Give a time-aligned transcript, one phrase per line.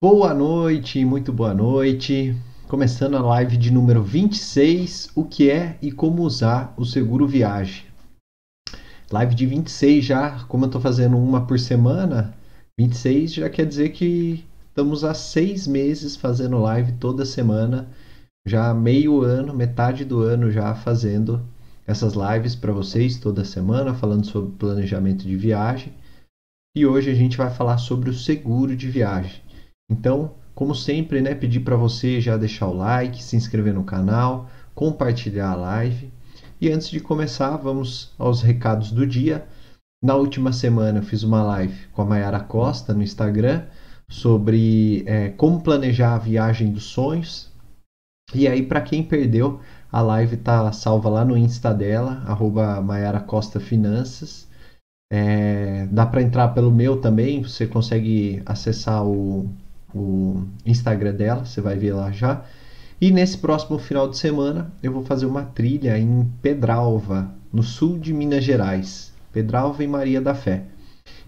[0.00, 2.32] Boa noite, muito boa noite.
[2.68, 7.84] Começando a live de número 26, o que é e como usar o seguro viagem.
[9.10, 12.32] Live de 26 já, como eu estou fazendo uma por semana,
[12.78, 17.88] 26 já quer dizer que estamos há seis meses fazendo live toda semana,
[18.46, 21.44] já meio ano, metade do ano já fazendo
[21.84, 25.92] essas lives para vocês toda semana, falando sobre planejamento de viagem.
[26.76, 29.47] E hoje a gente vai falar sobre o seguro de viagem.
[29.90, 34.48] Então, como sempre, né, pedir para você já deixar o like, se inscrever no canal,
[34.74, 36.12] compartilhar a live.
[36.60, 39.46] E antes de começar, vamos aos recados do dia.
[40.02, 43.64] Na última semana eu fiz uma live com a Mayara Costa no Instagram
[44.10, 47.52] sobre é, como planejar a viagem dos sonhos.
[48.34, 53.20] E aí, para quem perdeu, a live tá salva lá no Insta dela, arroba Mayara
[53.20, 54.48] Costa Finanças.
[55.10, 59.48] É, dá para entrar pelo meu também, você consegue acessar o,
[59.94, 62.44] o Instagram dela, você vai ver lá já.
[63.00, 67.98] E nesse próximo final de semana eu vou fazer uma trilha em Pedralva, no sul
[67.98, 69.12] de Minas Gerais.
[69.32, 70.64] Pedralva e Maria da Fé.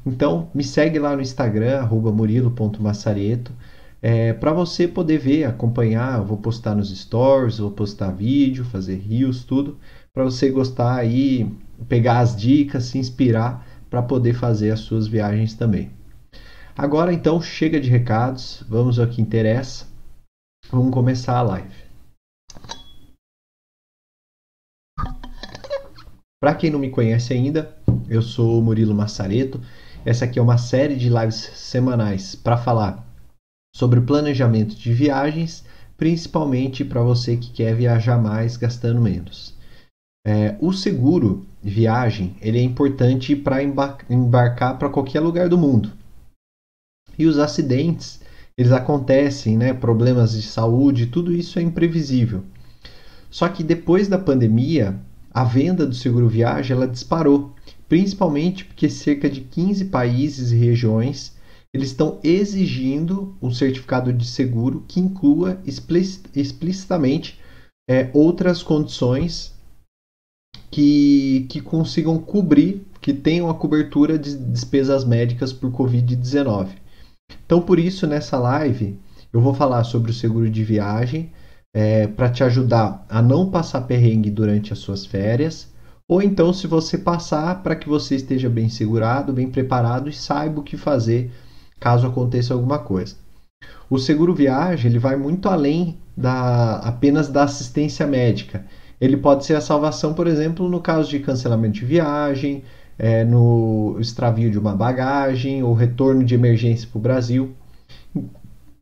[0.04, 3.52] Então me segue lá no Instagram, murilo.massareto,
[4.02, 6.18] é, para você poder ver, acompanhar.
[6.18, 9.78] Eu vou postar nos stories, vou postar vídeo, fazer rios, tudo,
[10.12, 11.48] para você gostar aí,
[11.88, 15.99] pegar as dicas, se inspirar para poder fazer as suas viagens também.
[16.82, 19.86] Agora então chega de recados, vamos ao que interessa.
[20.70, 21.76] Vamos começar a live.
[26.42, 27.76] Para quem não me conhece ainda,
[28.08, 29.60] eu sou Murilo Massareto.
[30.06, 33.06] Essa aqui é uma série de lives semanais para falar
[33.76, 35.62] sobre planejamento de viagens,
[35.98, 39.54] principalmente para você que quer viajar mais gastando menos.
[40.26, 45.99] É, o seguro viagem ele é importante para embarcar para qualquer lugar do mundo.
[47.18, 48.20] E os acidentes,
[48.56, 49.72] eles acontecem, né?
[49.72, 52.44] Problemas de saúde, tudo isso é imprevisível.
[53.30, 54.98] Só que depois da pandemia,
[55.32, 57.54] a venda do seguro viagem ela disparou,
[57.88, 61.38] principalmente porque cerca de 15 países e regiões
[61.72, 67.38] eles estão exigindo um certificado de seguro que inclua explicitamente
[67.88, 69.54] é, outras condições
[70.70, 76.68] que, que consigam cobrir, que tenham a cobertura de despesas médicas por Covid-19.
[77.44, 78.98] Então, por isso, nessa live,
[79.32, 81.32] eu vou falar sobre o seguro de viagem
[81.74, 85.68] é, para te ajudar a não passar perrengue durante as suas férias,
[86.08, 90.58] ou então, se você passar, para que você esteja bem segurado, bem preparado e saiba
[90.58, 91.30] o que fazer
[91.78, 93.14] caso aconteça alguma coisa.
[93.88, 98.66] O seguro viagem ele vai muito além da apenas da assistência médica.
[99.00, 102.64] Ele pode ser a salvação, por exemplo, no caso de cancelamento de viagem,
[103.02, 107.54] é, no extravio de uma bagagem ou retorno de emergência para o Brasil.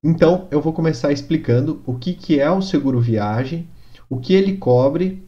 [0.03, 3.69] Então, eu vou começar explicando o que, que é o seguro viagem,
[4.11, 5.23] o que ele cobre,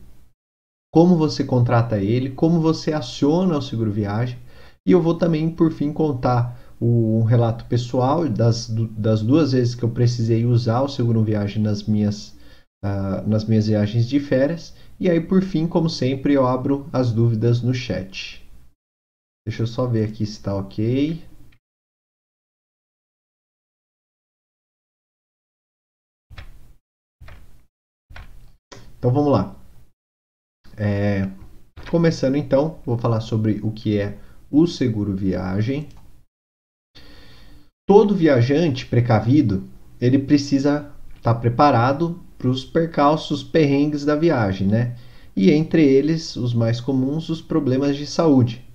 [0.93, 4.37] como você contrata ele, como você aciona o seguro viagem,
[4.85, 8.69] e eu vou também, por fim, contar um relato pessoal das,
[8.99, 12.35] das duas vezes que eu precisei usar o seguro viagem nas minhas,
[12.85, 14.75] uh, nas minhas viagens de férias.
[14.99, 18.50] E aí, por fim, como sempre, eu abro as dúvidas no chat.
[19.47, 21.25] Deixa eu só ver aqui se está ok.
[28.99, 29.57] Então vamos lá.
[30.77, 31.23] É,
[31.91, 34.19] começando então, vou falar sobre o que é
[34.51, 35.89] o seguro viagem.
[37.89, 39.67] Todo viajante precavido,
[39.99, 44.97] ele precisa estar tá preparado para os percalços, perrengues da viagem, né?
[45.35, 48.70] E entre eles, os mais comuns, os problemas de saúde.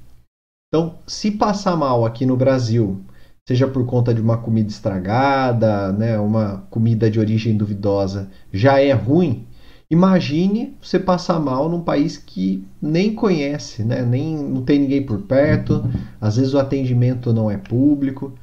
[0.75, 2.99] Então, se passar mal aqui no Brasil,
[3.47, 8.91] seja por conta de uma comida estragada, né, uma comida de origem duvidosa, já é
[8.91, 9.47] ruim.
[9.89, 15.21] Imagine você passar mal num país que nem conhece, né, nem não tem ninguém por
[15.21, 15.89] perto,
[16.19, 18.33] às vezes o atendimento não é público.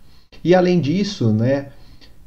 [0.43, 1.67] E além disso, né,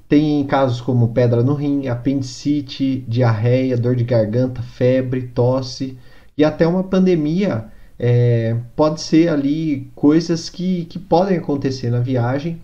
[0.08, 5.98] tem casos como pedra no rim, apendicite, diarreia, dor de garganta, febre, tosse
[6.38, 12.62] e até uma pandemia é, pode ser ali coisas que, que podem acontecer na viagem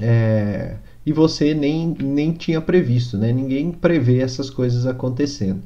[0.00, 3.32] é, e você nem, nem tinha previsto, né?
[3.32, 5.62] Ninguém prevê essas coisas acontecendo.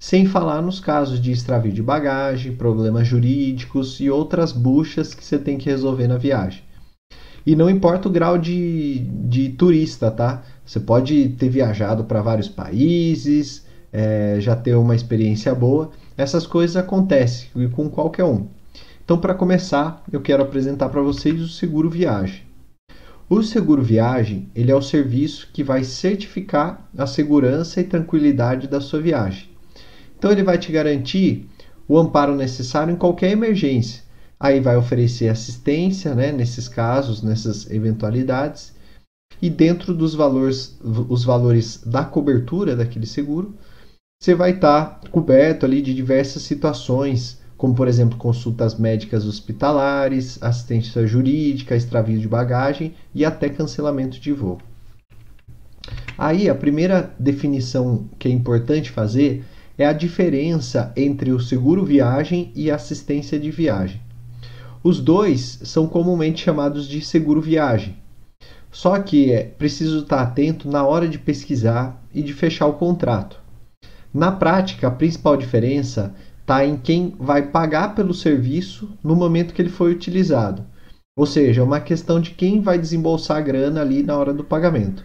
[0.00, 5.38] Sem falar nos casos de extravio de bagagem, problemas jurídicos e outras buchas que você
[5.38, 6.62] tem que resolver na viagem.
[7.44, 10.44] E não importa o grau de, de turista, tá?
[10.64, 16.76] Você pode ter viajado para vários países, é, já ter uma experiência boa, essas coisas
[16.76, 18.48] acontecem com qualquer um.
[19.04, 22.42] Então, para começar, eu quero apresentar para vocês o seguro viagem.
[23.30, 28.80] O seguro viagem, ele é o serviço que vai certificar a segurança e tranquilidade da
[28.80, 29.48] sua viagem.
[30.18, 31.46] Então ele vai te garantir
[31.86, 34.02] o amparo necessário em qualquer emergência.
[34.40, 38.72] Aí vai oferecer assistência, né, nesses casos, nessas eventualidades.
[39.40, 43.54] E dentro dos valores, os valores da cobertura daquele seguro,
[44.20, 50.40] você vai estar tá coberto ali de diversas situações como por exemplo consultas médicas hospitalares,
[50.40, 54.58] assistência jurídica, extravio de bagagem e até cancelamento de voo.
[56.16, 59.44] Aí a primeira definição que é importante fazer
[59.76, 64.00] é a diferença entre o seguro viagem e assistência de viagem.
[64.82, 67.96] Os dois são comumente chamados de seguro viagem.
[68.70, 73.47] Só que é preciso estar atento na hora de pesquisar e de fechar o contrato.
[74.12, 79.60] Na prática, a principal diferença está em quem vai pagar pelo serviço no momento que
[79.60, 80.64] ele foi utilizado.
[81.16, 84.44] Ou seja, é uma questão de quem vai desembolsar a grana ali na hora do
[84.44, 85.04] pagamento.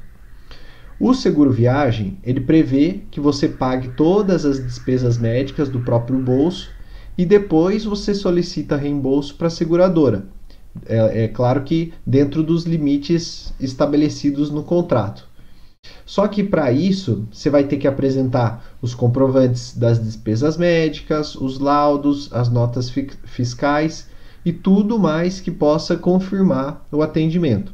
[0.99, 6.69] O seguro viagem, ele prevê que você pague todas as despesas médicas do próprio bolso
[7.17, 10.25] e depois você solicita reembolso para a seguradora.
[10.85, 15.27] É, é claro que dentro dos limites estabelecidos no contrato.
[16.05, 21.59] Só que para isso você vai ter que apresentar os comprovantes das despesas médicas, os
[21.59, 22.93] laudos, as notas
[23.23, 24.07] fiscais
[24.45, 27.73] e tudo mais que possa confirmar o atendimento.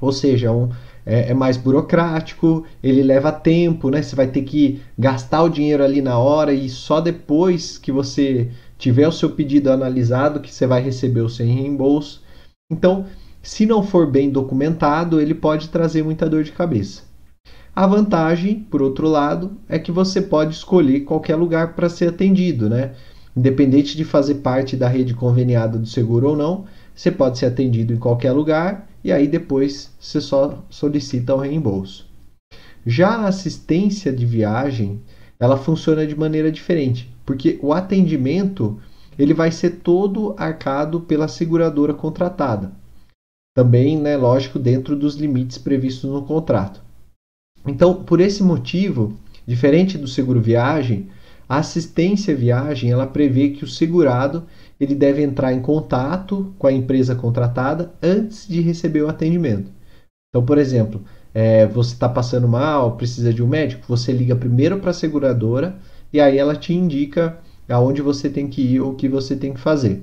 [0.00, 0.68] Ou seja, um,
[1.04, 4.02] é, é, mais burocrático, ele leva tempo, né?
[4.02, 8.50] Você vai ter que gastar o dinheiro ali na hora e só depois que você
[8.78, 12.22] tiver o seu pedido analisado que você vai receber o seu reembolso.
[12.70, 13.06] Então,
[13.42, 17.09] se não for bem documentado, ele pode trazer muita dor de cabeça.
[17.80, 22.68] A vantagem, por outro lado, é que você pode escolher qualquer lugar para ser atendido,
[22.68, 22.92] né?
[23.34, 27.94] Independente de fazer parte da rede conveniada do seguro ou não, você pode ser atendido
[27.94, 32.06] em qualquer lugar e aí depois você só solicita o reembolso.
[32.84, 35.00] Já a assistência de viagem,
[35.38, 38.78] ela funciona de maneira diferente, porque o atendimento
[39.18, 42.72] ele vai ser todo arcado pela seguradora contratada.
[43.56, 46.89] Também, né, lógico, dentro dos limites previstos no contrato.
[47.66, 49.14] Então, por esse motivo,
[49.46, 51.08] diferente do seguro viagem,
[51.48, 54.44] a assistência viagem ela prevê que o segurado
[54.78, 59.70] ele deve entrar em contato com a empresa contratada antes de receber o atendimento.
[60.28, 61.02] Então, por exemplo,
[61.34, 65.76] é, você está passando mal, precisa de um médico, você liga primeiro para a seguradora
[66.12, 69.52] e aí ela te indica aonde você tem que ir ou o que você tem
[69.52, 70.02] que fazer.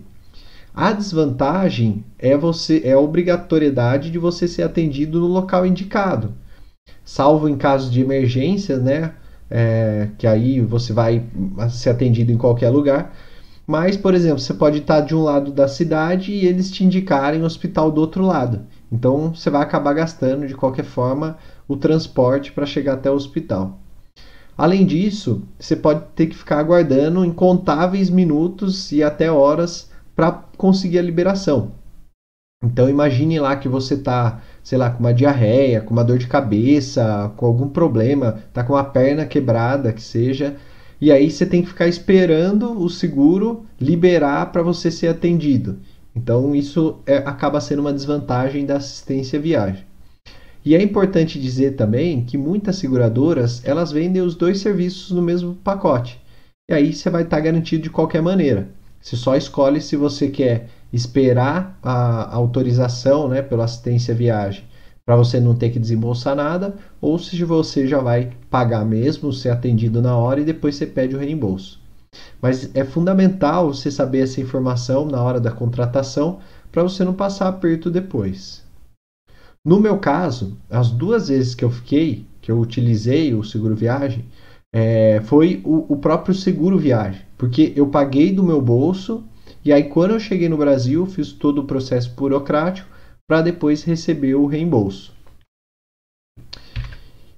[0.74, 6.34] A desvantagem é você é a obrigatoriedade de você ser atendido no local indicado
[7.08, 9.14] salvo em casos de emergência, né?
[9.50, 11.24] É, que aí você vai
[11.70, 13.16] ser atendido em qualquer lugar.
[13.66, 17.42] Mas, por exemplo, você pode estar de um lado da cidade e eles te indicarem
[17.42, 18.64] o hospital do outro lado.
[18.92, 23.80] Então, você vai acabar gastando de qualquer forma o transporte para chegar até o hospital.
[24.58, 31.00] Além disso, você pode ter que ficar aguardando incontáveis minutos e até horas para conseguir
[31.00, 31.72] a liberação.
[32.64, 36.28] Então imagine lá que você está sei lá, com uma diarreia, com uma dor de
[36.28, 40.58] cabeça, com algum problema, tá com a perna quebrada, que seja,
[41.00, 45.78] e aí você tem que ficar esperando o seguro liberar para você ser atendido.
[46.14, 49.86] Então isso é, acaba sendo uma desvantagem da assistência viagem.
[50.66, 55.56] E é importante dizer também que muitas seguradoras elas vendem os dois serviços no mesmo
[55.64, 56.20] pacote.
[56.70, 58.68] E aí você vai estar tá garantido de qualquer maneira.
[59.00, 64.64] Você só escolhe se você quer esperar a autorização né, pela assistência viagem
[65.08, 69.50] para você não ter que desembolsar nada, ou se você já vai pagar mesmo, ser
[69.52, 71.80] atendido na hora e depois você pede o reembolso.
[72.42, 76.40] Mas é fundamental você saber essa informação na hora da contratação
[76.74, 78.66] para você não passar aperto depois.
[79.66, 84.26] No meu caso, as duas vezes que eu fiquei, que eu utilizei o seguro viagem,
[84.74, 89.24] é, foi o, o próprio seguro viagem, porque eu paguei do meu bolso
[89.64, 92.90] e aí, quando eu cheguei no Brasil, fiz todo o processo burocrático
[93.28, 95.14] para depois receber o reembolso.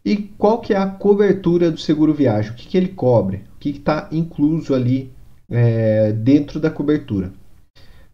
[0.05, 2.51] E qual que é a cobertura do seguro viagem?
[2.51, 3.43] O que, que ele cobre?
[3.55, 5.11] O que está incluso ali
[5.49, 7.31] é, dentro da cobertura?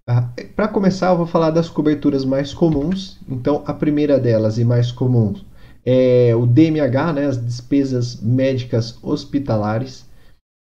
[0.07, 3.19] Ah, para começar, eu vou falar das coberturas mais comuns.
[3.27, 5.33] Então, a primeira delas e mais comum
[5.85, 10.05] é o DMH, né, as despesas médicas hospitalares.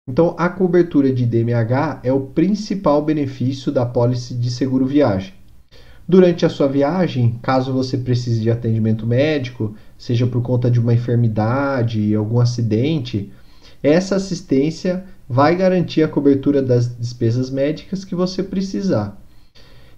[0.08, 5.34] Então, a cobertura de DMH é o principal benefício da pólice de seguro viagem.
[6.08, 10.94] Durante a sua viagem, caso você precise de atendimento médico, seja por conta de uma
[10.94, 13.30] enfermidade, algum acidente,
[13.82, 19.20] essa assistência vai garantir a cobertura das despesas médicas que você precisar.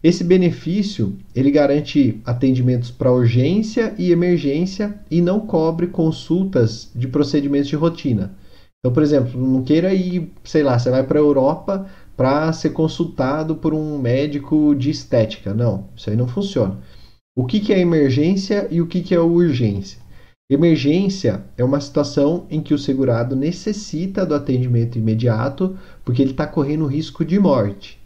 [0.02, 7.68] Esse benefício ele garante atendimentos para urgência e emergência e não cobre consultas de procedimentos
[7.68, 8.34] de rotina.
[8.80, 12.70] Então, por exemplo, não queira ir, sei lá, você vai para a Europa para ser
[12.70, 15.52] consultado por um médico de estética.
[15.52, 16.78] Não, isso aí não funciona.
[17.36, 20.00] O que, que é emergência e o que, que é urgência?
[20.50, 26.46] Emergência é uma situação em que o segurado necessita do atendimento imediato porque ele está
[26.46, 28.00] correndo risco de morte.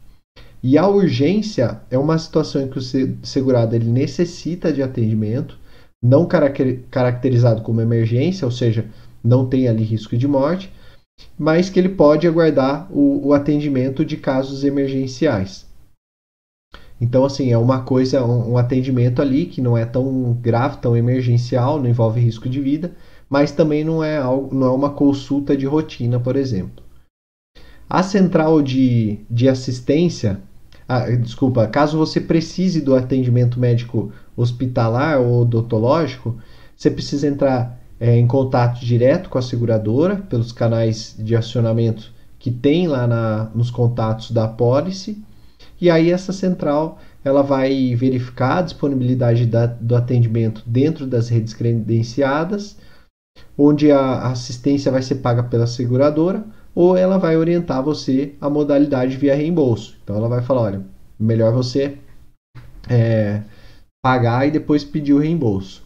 [0.63, 5.59] E a urgência é uma situação em que o segurado ele necessita de atendimento,
[6.03, 8.91] não caracterizado como emergência, ou seja,
[9.25, 10.71] não tem ali risco de morte,
[11.39, 15.67] mas que ele pode aguardar o, o atendimento de casos emergenciais.
[17.01, 20.97] Então, assim, é uma coisa, um, um atendimento ali que não é tão grave, tão
[20.97, 22.95] emergencial, não envolve risco de vida,
[23.29, 26.85] mas também não é, algo, não é uma consulta de rotina, por exemplo.
[27.89, 30.41] A central de, de assistência
[30.87, 36.37] ah, desculpa, caso você precise do atendimento médico hospitalar ou odontológico,
[36.77, 42.51] você precisa entrar é, em contato direto com a seguradora pelos canais de acionamento que
[42.51, 45.25] tem lá na, nos contatos da pólice.
[45.81, 51.55] E aí essa central ela vai verificar a disponibilidade da, do atendimento dentro das redes
[51.55, 52.77] credenciadas,
[53.57, 56.45] onde a assistência vai ser paga pela seguradora
[56.75, 59.97] ou ela vai orientar você a modalidade via reembolso.
[60.05, 60.83] Então ela vai falar, olha,
[61.19, 61.97] melhor você
[62.87, 63.41] é,
[64.05, 65.84] pagar e depois pedir o reembolso.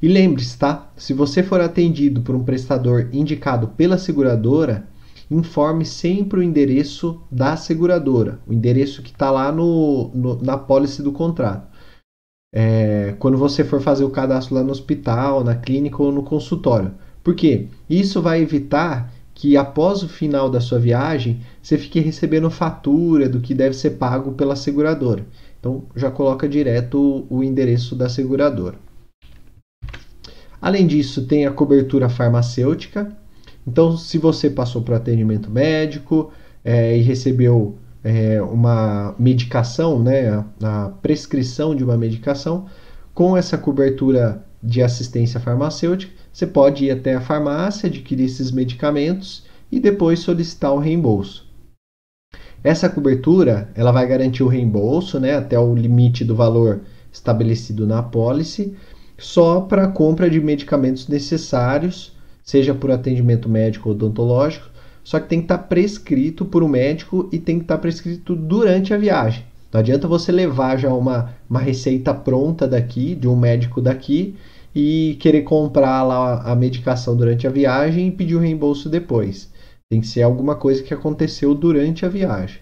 [0.00, 0.92] E lembre-se, tá?
[0.96, 4.88] Se você for atendido por um prestador indicado pela seguradora,
[5.30, 11.02] informe sempre o endereço da seguradora, o endereço que está lá no, no, na pólice
[11.02, 11.68] do contrato.
[12.54, 16.94] É, quando você for fazer o cadastro lá no hospital, na clínica ou no consultório.
[17.22, 17.66] Por quê?
[17.90, 23.40] Isso vai evitar que após o final da sua viagem você fique recebendo fatura do
[23.40, 25.26] que deve ser pago pela seguradora.
[25.60, 28.76] Então já coloca direto o endereço da seguradora.
[30.60, 33.12] Além disso, tem a cobertura farmacêutica.
[33.66, 36.32] Então, se você passou por atendimento médico
[36.64, 42.66] é, e recebeu é, uma medicação, né, a prescrição de uma medicação,
[43.14, 49.44] com essa cobertura de assistência farmacêutica, você pode ir até a farmácia, adquirir esses medicamentos
[49.70, 51.46] e depois solicitar o reembolso.
[52.62, 56.80] Essa cobertura ela vai garantir o reembolso né, até o limite do valor
[57.12, 58.76] estabelecido na apólice,
[59.18, 64.70] só para a compra de medicamentos necessários, seja por atendimento médico ou odontológico,
[65.02, 67.80] só que tem que estar tá prescrito por um médico e tem que estar tá
[67.80, 69.44] prescrito durante a viagem.
[69.72, 74.36] Não adianta você levar já uma, uma receita pronta daqui, de um médico daqui,
[74.74, 79.50] e querer comprar lá a medicação durante a viagem e pedir o reembolso depois.
[79.90, 82.60] Tem que ser alguma coisa que aconteceu durante a viagem.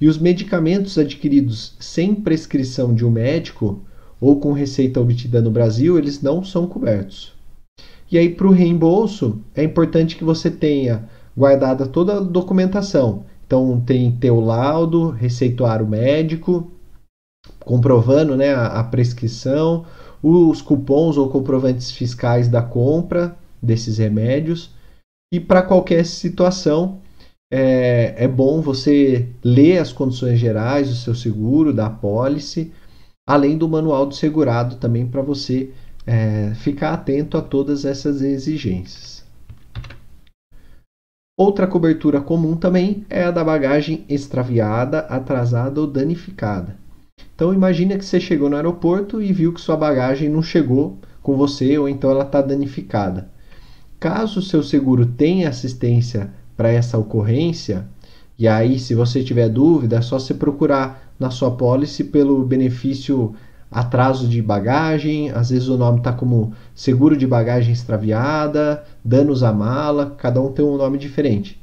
[0.00, 3.84] E os medicamentos adquiridos sem prescrição de um médico
[4.20, 7.32] ou com receita obtida no Brasil, eles não são cobertos.
[8.10, 13.24] E aí, para o reembolso, é importante que você tenha guardada toda a documentação.
[13.46, 16.70] Então, tem teu laudo, receituário médico,
[17.60, 19.84] comprovando né, a, prescrição,
[20.22, 24.70] os cupons ou comprovantes fiscais da compra desses remédios.
[25.32, 26.98] E para qualquer situação,
[27.52, 32.72] é, é, bom você ler as condições gerais do seu seguro, da apólice,
[33.30, 35.70] além do manual do segurado também para você
[36.04, 39.24] é, ficar atento a todas essas exigências.
[41.38, 46.76] Outra cobertura comum também é a da bagagem extraviada, atrasada ou danificada.
[47.32, 51.36] Então imagine que você chegou no aeroporto e viu que sua bagagem não chegou com
[51.36, 53.30] você ou então ela está danificada.
[54.00, 57.86] Caso o seu seguro tenha assistência para essa ocorrência,
[58.40, 63.34] e aí se você tiver dúvida, é só você procurar na sua pólice pelo benefício
[63.70, 69.52] atraso de bagagem, às vezes o nome está como seguro de bagagem extraviada, danos à
[69.52, 71.60] mala, cada um tem um nome diferente.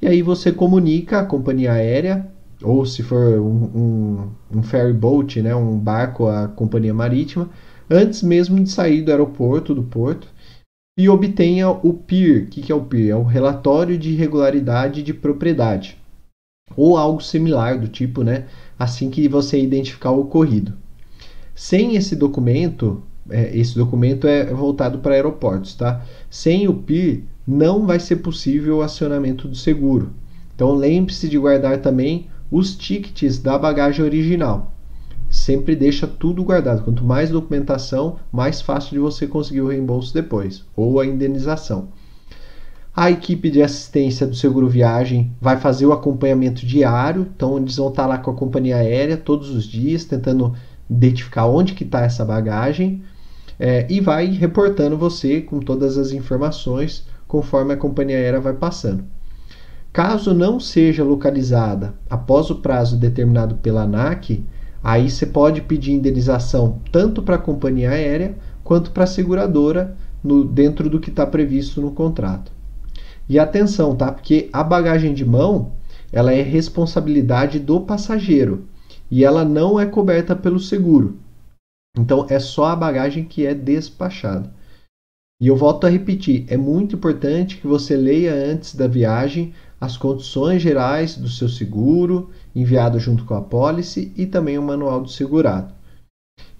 [0.00, 2.26] E aí você comunica a companhia aérea
[2.62, 7.50] ou se for um, um, um ferry boat, né, um barco, a companhia marítima,
[7.90, 10.28] antes mesmo de sair do aeroporto, do porto,
[10.96, 12.44] e obtenha o PIR.
[12.44, 13.10] O que, é o PIR?
[13.10, 15.98] É o relatório de irregularidade de propriedade,
[16.76, 18.46] ou algo similar do tipo, né,
[18.78, 20.72] assim que você identificar o ocorrido.
[21.54, 26.04] Sem esse documento, é, esse documento é voltado para aeroportos, tá?
[26.28, 30.10] Sem o PIR, não vai ser possível o acionamento do seguro.
[30.54, 34.72] Então lembre-se de guardar também os tickets da bagagem original.
[35.30, 36.82] Sempre deixa tudo guardado.
[36.82, 41.88] Quanto mais documentação, mais fácil de você conseguir o reembolso depois ou a indenização.
[42.96, 47.88] A equipe de assistência do seguro viagem vai fazer o acompanhamento diário, então eles vão
[47.88, 50.54] estar lá com a companhia aérea todos os dias, tentando
[50.88, 53.02] identificar onde que está essa bagagem
[53.58, 59.02] é, e vai reportando você com todas as informações conforme a companhia aérea vai passando.
[59.92, 64.44] Caso não seja localizada após o prazo determinado pela ANAC,
[64.84, 70.44] aí você pode pedir indenização tanto para a companhia aérea quanto para a seguradora no,
[70.44, 72.53] dentro do que está previsto no contrato.
[73.28, 74.12] E atenção, tá?
[74.12, 75.72] Porque a bagagem de mão
[76.12, 78.68] ela é responsabilidade do passageiro
[79.10, 81.18] e ela não é coberta pelo seguro.
[81.96, 84.52] Então é só a bagagem que é despachada.
[85.40, 89.96] E eu volto a repetir, é muito importante que você leia antes da viagem as
[89.96, 95.08] condições gerais do seu seguro, enviado junto com a pólice e também o manual do
[95.08, 95.74] segurado.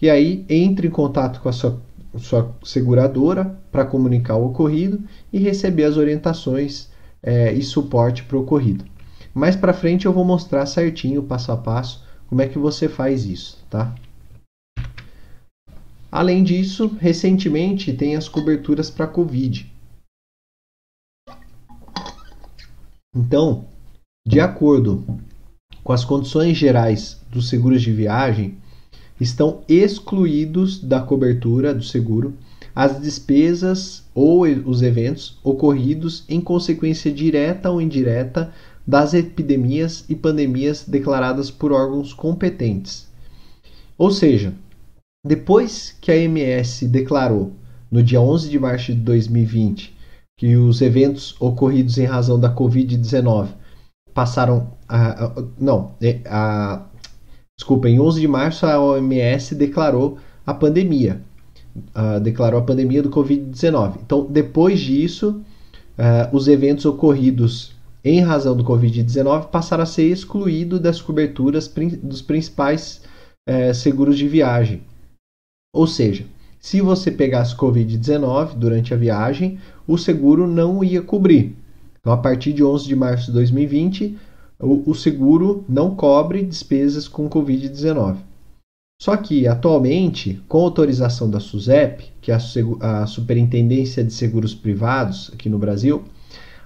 [0.03, 1.81] E aí entre em contato com a sua
[2.19, 5.03] sua seguradora para comunicar o ocorrido
[5.33, 6.89] e receber as orientações
[7.21, 8.85] é, e suporte para o ocorrido.
[9.35, 13.27] Mais para frente eu vou mostrar certinho, passo a passo, como é que você faz
[13.27, 13.93] isso, tá?
[16.09, 19.69] Além disso, recentemente tem as coberturas para Covid.
[23.13, 23.65] Então,
[24.25, 25.05] de acordo
[25.83, 28.57] com as condições gerais dos seguros de viagem,
[29.21, 32.39] estão excluídos da cobertura do seguro
[32.75, 38.53] as despesas ou os eventos ocorridos em consequência direta ou indireta
[38.87, 43.09] das epidemias e pandemias declaradas por órgãos competentes.
[43.97, 44.53] Ou seja,
[45.25, 47.53] depois que a MS declarou
[47.91, 49.95] no dia 11 de março de 2020
[50.37, 53.49] que os eventos ocorridos em razão da Covid-19
[54.13, 56.85] passaram a, a, não, é, a,
[57.57, 61.21] Desculpa, em 11 de março a OMS declarou a pandemia.
[61.77, 63.99] Uh, declarou a pandemia do Covid-19.
[64.05, 65.43] Então, depois disso,
[65.99, 72.23] uh, os eventos ocorridos em razão do Covid-19 passaram a ser excluídos das coberturas dos
[72.23, 73.03] principais
[73.49, 74.83] uh, seguros de viagem.
[75.75, 76.25] Ou seja,
[76.61, 81.57] se você pegasse Covid-19 durante a viagem, o seguro não ia cobrir.
[81.99, 84.17] Então, a partir de 11 de março de 2020,
[84.61, 88.17] o, o seguro não cobre despesas com Covid-19.
[89.01, 92.39] Só que, atualmente, com autorização da SUSEP, que é
[92.81, 96.05] a, Superintendência de Seguros Privados aqui no Brasil,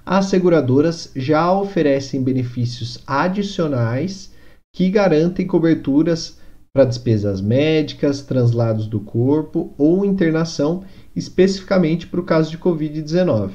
[0.05, 4.31] as seguradoras já oferecem benefícios adicionais
[4.73, 6.39] que garantem coberturas
[6.71, 10.83] para despesas médicas, translados do corpo ou internação,
[11.15, 13.51] especificamente para o caso de Covid-19.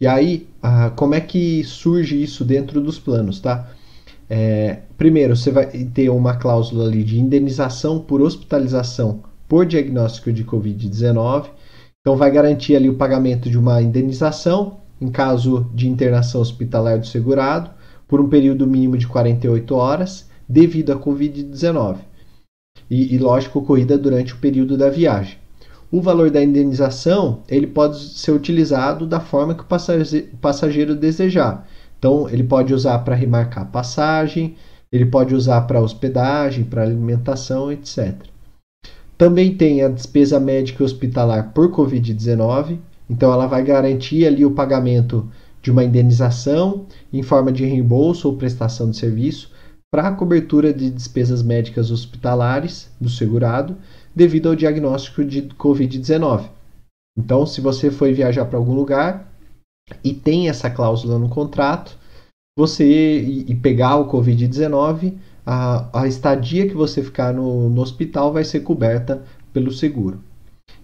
[0.00, 3.70] E aí, ah, como é que surge isso dentro dos planos, tá?
[4.28, 10.44] É, primeiro, você vai ter uma cláusula ali de indenização por hospitalização por diagnóstico de
[10.44, 11.46] Covid-19.
[12.00, 17.06] Então, vai garantir ali o pagamento de uma indenização em caso de internação hospitalar do
[17.06, 17.70] segurado
[18.06, 21.96] por um período mínimo de 48 horas devido à Covid-19.
[22.90, 25.38] E, e, lógico, ocorrida durante o período da viagem
[25.94, 31.68] o valor da indenização ele pode ser utilizado da forma que o passageiro desejar.
[32.04, 34.56] Então, ele pode usar para remarcar passagem,
[34.92, 38.14] ele pode usar para hospedagem, para alimentação, etc.
[39.16, 42.76] Também tem a despesa médica hospitalar por Covid-19,
[43.08, 45.26] então ela vai garantir ali o pagamento
[45.62, 49.50] de uma indenização em forma de reembolso ou prestação de serviço
[49.90, 53.78] para a cobertura de despesas médicas hospitalares do segurado
[54.14, 56.50] devido ao diagnóstico de Covid-19.
[57.18, 59.33] Então, se você foi viajar para algum lugar
[60.02, 61.96] e tem essa cláusula no contrato,
[62.56, 68.44] você e, pegar o Covid-19, a, a, estadia que você ficar no, no hospital vai
[68.44, 70.20] ser coberta pelo seguro.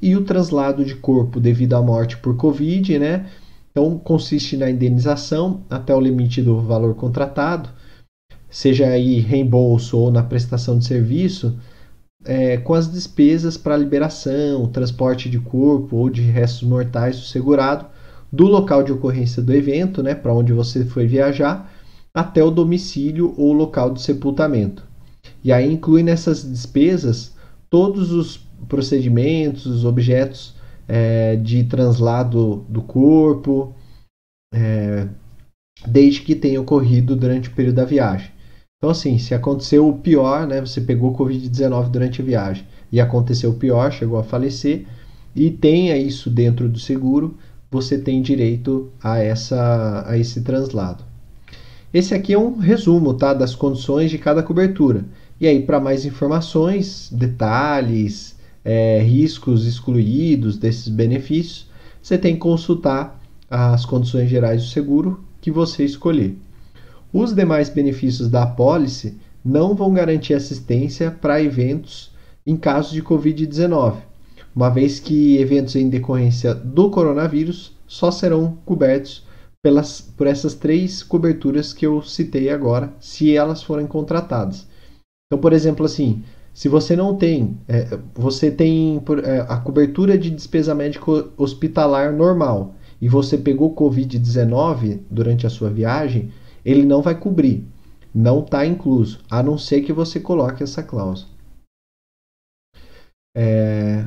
[0.03, 3.27] E o translado de corpo devido à morte por Covid, né?
[3.71, 7.69] Então, consiste na indenização até o limite do valor contratado,
[8.51, 11.57] seja aí reembolso ou na prestação de serviço,
[12.25, 17.87] é, com as despesas para liberação, transporte de corpo ou de restos mortais do segurado
[18.33, 21.73] do local de ocorrência do evento, né, para onde você foi viajar,
[22.15, 24.85] até o domicílio ou local de sepultamento.
[25.43, 27.35] E aí inclui nessas despesas
[27.69, 28.39] todos os
[28.69, 30.55] procedimentos, os objetos
[30.87, 33.75] é, de translado do corpo,
[34.53, 35.09] é,
[35.87, 38.31] desde que tenha ocorrido durante o período da viagem.
[38.77, 40.61] Então, assim, se aconteceu o pior, né?
[40.61, 44.87] Você pegou Covid-19 durante a viagem e aconteceu o pior, chegou a falecer,
[45.37, 47.37] e tenha isso dentro do seguro,
[47.71, 51.05] você tem direito a, essa, a esse translado.
[51.93, 55.05] Esse aqui é um resumo tá, das condições de cada cobertura.
[55.41, 61.69] E aí, para mais informações, detalhes, é, riscos excluídos desses benefícios,
[62.03, 66.37] você tem que consultar as condições gerais do seguro que você escolher.
[67.13, 72.13] Os demais benefícios da apólice não vão garantir assistência para eventos
[72.47, 73.97] em caso de Covid-19,
[74.55, 79.25] uma vez que eventos em decorrência do coronavírus só serão cobertos
[79.63, 84.67] pelas, por essas três coberturas que eu citei agora, se elas forem contratadas.
[85.27, 90.31] Então, por exemplo, assim, se você não tem, é, você tem é, a cobertura de
[90.31, 96.33] despesa médica hospitalar normal e você pegou Covid-19 durante a sua viagem,
[96.65, 97.65] ele não vai cobrir.
[98.13, 101.31] Não está incluso, a não ser que você coloque essa cláusula.
[103.37, 104.05] É...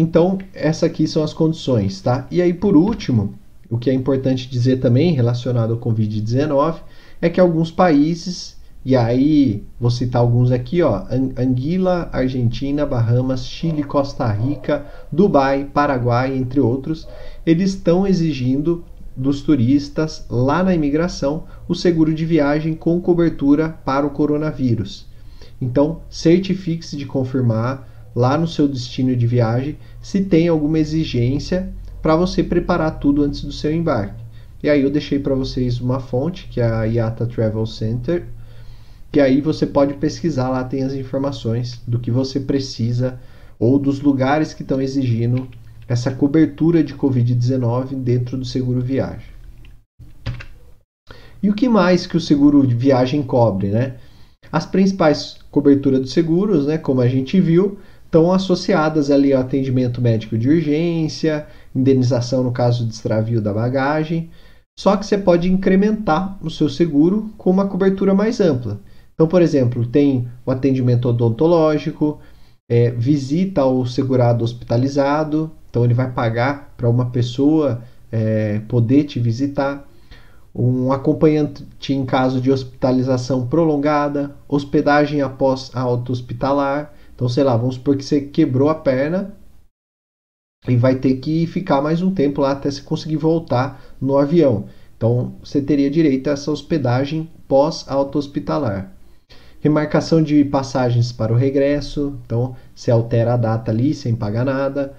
[0.00, 2.24] Então, essas aqui são as condições, tá?
[2.30, 3.34] E aí, por último,
[3.68, 6.76] o que é importante dizer também relacionado ao Covid-19
[7.20, 11.02] é que alguns países e aí, vou citar alguns aqui, ó:
[11.36, 17.08] Anguila, Argentina, Bahamas, Chile, Costa Rica, Dubai, Paraguai, entre outros,
[17.44, 18.84] eles estão exigindo
[19.16, 25.08] dos turistas lá na imigração o seguro de viagem com cobertura para o coronavírus.
[25.60, 32.16] Então, certifique-se de confirmar lá no seu destino de viagem se tem alguma exigência para
[32.16, 34.22] você preparar tudo antes do seu embarque.
[34.62, 38.24] E aí eu deixei para vocês uma fonte, que é a IATA Travel Center,
[39.10, 43.18] que aí você pode pesquisar lá, tem as informações do que você precisa
[43.58, 45.48] ou dos lugares que estão exigindo
[45.88, 49.38] essa cobertura de Covid-19 dentro do seguro viagem.
[51.42, 53.94] E o que mais que o seguro viagem cobre, né?
[54.50, 60.00] As principais coberturas dos seguros, né, como a gente viu, estão associadas ali ao atendimento
[60.00, 64.30] médico de urgência, indenização no caso de extravio da bagagem,
[64.78, 68.80] só que você pode incrementar o seu seguro com uma cobertura mais ampla.
[69.12, 72.18] Então, por exemplo, tem o atendimento odontológico,
[72.70, 79.20] é, visita ao segurado hospitalizado, então ele vai pagar para uma pessoa é, poder te
[79.20, 79.86] visitar,
[80.54, 86.94] um acompanhante em caso de hospitalização prolongada, hospedagem após alta hospitalar.
[87.18, 89.34] Então, sei lá, vamos supor que você quebrou a perna
[90.68, 94.66] e vai ter que ficar mais um tempo lá até você conseguir voltar no avião.
[94.96, 98.96] Então, você teria direito a essa hospedagem pós-alta hospitalar
[99.60, 104.94] remarcação de passagens para o regresso, então se altera a data ali sem pagar nada,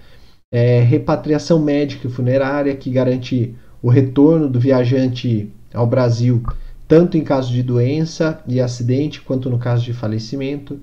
[0.51, 6.43] é, repatriação médica e funerária, que garante o retorno do viajante ao Brasil,
[6.87, 10.77] tanto em caso de doença e acidente, quanto no caso de falecimento,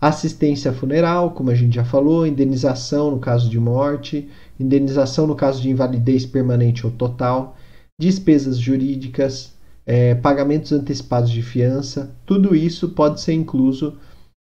[0.00, 4.28] assistência funeral, como a gente já falou, indenização no caso de morte,
[4.58, 7.56] indenização no caso de invalidez permanente ou total,
[7.98, 9.54] despesas jurídicas,
[9.86, 13.96] é, pagamentos antecipados de fiança, tudo isso pode ser incluso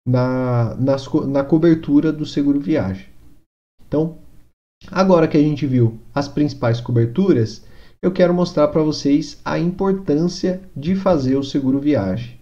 [0.07, 3.07] na, nas, na cobertura do seguro viagem.
[3.87, 4.17] Então,
[4.91, 7.63] agora que a gente viu as principais coberturas,
[8.01, 12.36] eu quero mostrar para vocês a importância de fazer o seguro viagem.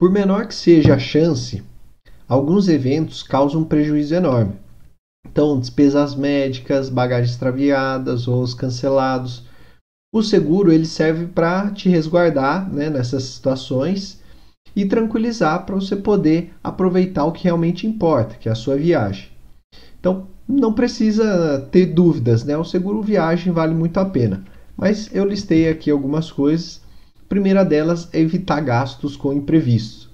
[0.00, 1.60] Por menor que seja a chance,
[2.28, 4.54] alguns eventos causam um prejuízo enorme.
[5.26, 9.44] Então, despesas médicas, bagagens extraviadas, voos cancelados.
[10.14, 14.22] O seguro ele serve para te resguardar né, nessas situações
[14.74, 19.30] e tranquilizar para você poder aproveitar o que realmente importa, que é a sua viagem.
[19.98, 22.56] Então, não precisa ter dúvidas, né?
[22.56, 24.44] O seguro viagem vale muito a pena.
[24.76, 26.80] Mas eu listei aqui algumas coisas.
[27.28, 30.08] Primeira delas é evitar gastos com imprevistos.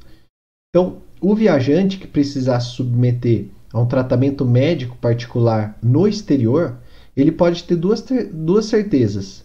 [0.71, 6.77] Então, o viajante que precisar se submeter a um tratamento médico particular no exterior,
[7.17, 9.45] ele pode ter duas, duas certezas.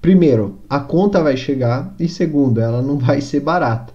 [0.00, 3.92] Primeiro, a conta vai chegar e segundo, ela não vai ser barata.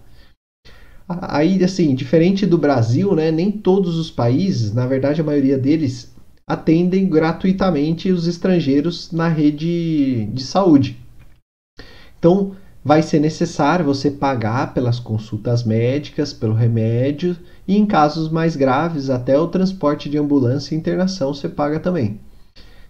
[1.07, 6.13] Aí, assim, diferente do Brasil, né, nem todos os países, na verdade a maioria deles,
[6.47, 10.97] atendem gratuitamente os estrangeiros na rede de saúde.
[12.19, 18.55] Então, vai ser necessário você pagar pelas consultas médicas, pelo remédio e em casos mais
[18.55, 22.19] graves até o transporte de ambulância e internação você paga também.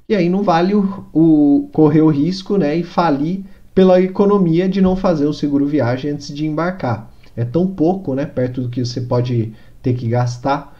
[0.10, 4.82] E aí não vale o, o correr o risco, né, e falir pela economia de
[4.82, 7.12] não fazer o seguro viagem antes de embarcar.
[7.36, 10.78] É tão pouco, né, perto do que você pode ter que gastar.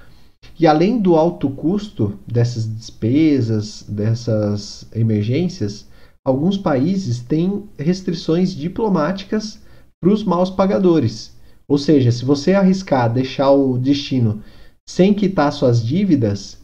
[0.60, 5.88] E além do alto custo dessas despesas, dessas emergências,
[6.24, 9.60] alguns países têm restrições diplomáticas
[10.02, 11.36] para os maus pagadores.
[11.68, 14.42] Ou seja, se você arriscar deixar o destino
[14.88, 16.62] sem quitar suas dívidas,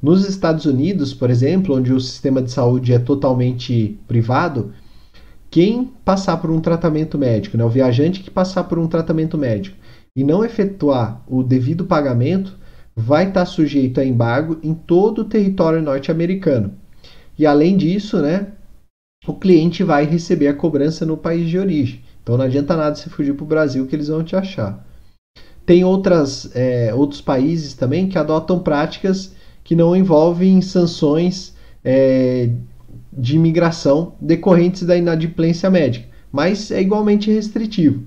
[0.00, 4.72] nos Estados Unidos, por exemplo, onde o sistema de saúde é totalmente privado,
[5.50, 9.76] quem passar por um tratamento médico, né, o viajante que passar por um tratamento médico
[10.14, 12.56] e não efetuar o devido pagamento,
[12.94, 16.72] vai estar sujeito a embargo em todo o território norte-americano.
[17.38, 18.48] E além disso, né,
[19.28, 22.00] o cliente vai receber a cobrança no país de origem.
[22.22, 24.86] Então não adianta nada você fugir para o Brasil que eles vão te achar.
[25.66, 32.48] Tem outras, é, outros países também que adotam práticas que não envolvem sanções é,
[33.12, 38.02] de imigração decorrentes da inadimplência médica, mas é igualmente restritivo.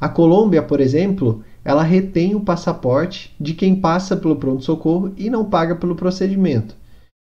[0.00, 5.44] A Colômbia, por exemplo, ela retém o passaporte de quem passa pelo pronto-socorro e não
[5.44, 6.74] paga pelo procedimento.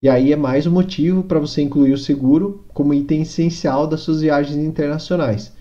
[0.03, 4.01] E aí é mais um motivo para você incluir o seguro como item essencial das
[4.01, 5.53] suas viagens internacionais.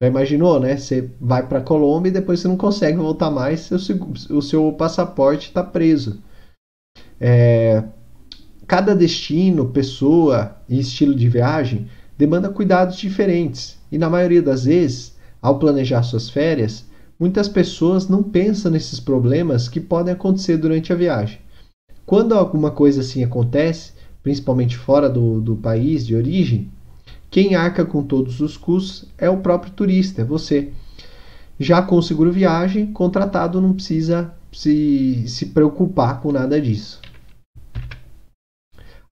[0.00, 0.76] Já imaginou, né?
[0.76, 3.76] Você vai para a Colômbia e depois você não consegue voltar mais, seu,
[4.30, 6.22] o seu passaporte está preso.
[7.20, 7.82] É,
[8.68, 13.78] cada destino, pessoa e estilo de viagem demanda cuidados diferentes.
[13.90, 16.84] E na maioria das vezes, ao planejar suas férias,
[17.18, 21.40] muitas pessoas não pensam nesses problemas que podem acontecer durante a viagem.
[22.08, 23.92] Quando alguma coisa assim acontece,
[24.22, 26.70] principalmente fora do, do país de origem,
[27.30, 30.70] quem arca com todos os custos é o próprio turista, é você.
[31.60, 36.98] Já com o seguro viagem, contratado não precisa se, se preocupar com nada disso.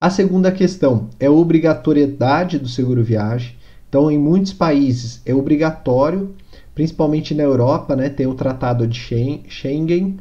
[0.01, 3.53] A segunda questão é a obrigatoriedade do seguro viagem.
[3.87, 6.33] Então, em muitos países é obrigatório,
[6.73, 8.99] principalmente na Europa, né, tem o Tratado de
[9.47, 10.17] Schengen,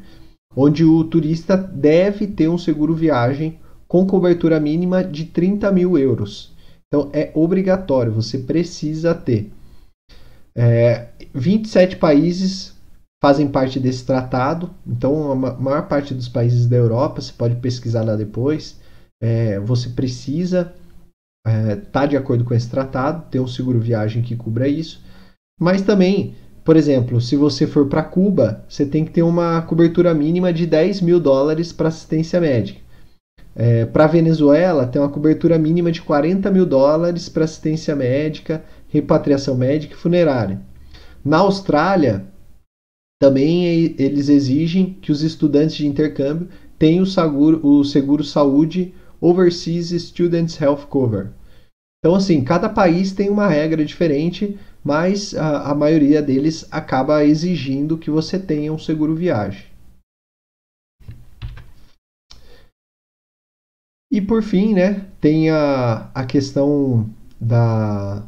[0.57, 6.55] onde o turista deve ter um seguro viagem com cobertura mínima de 30 mil euros.
[6.89, 9.53] Então é obrigatório, você precisa ter.
[10.57, 12.75] É, 27 países
[13.23, 18.03] fazem parte desse tratado, então a maior parte dos países da Europa, você pode pesquisar
[18.03, 18.81] lá depois,
[19.23, 20.73] é, você precisa
[21.47, 25.03] estar é, tá de acordo com esse tratado, ter um seguro viagem que cubra isso,
[25.61, 26.35] mas também,
[26.67, 30.67] por exemplo, se você for para Cuba, você tem que ter uma cobertura mínima de
[30.67, 32.81] 10 mil dólares para assistência médica.
[33.55, 39.57] É, para Venezuela, tem uma cobertura mínima de 40 mil dólares para assistência médica, repatriação
[39.57, 40.61] médica e funerária.
[41.25, 42.27] Na Austrália,
[43.23, 43.65] também
[43.97, 50.61] eles exigem que os estudantes de intercâmbio tenham o seguro, o seguro saúde Overseas Students
[50.61, 51.29] Health Cover.
[52.01, 57.99] Então, assim, cada país tem uma regra diferente, mas a, a maioria deles acaba exigindo
[57.99, 59.67] que você tenha um seguro viagem.
[64.09, 68.25] E por fim, né, tem a, a questão da.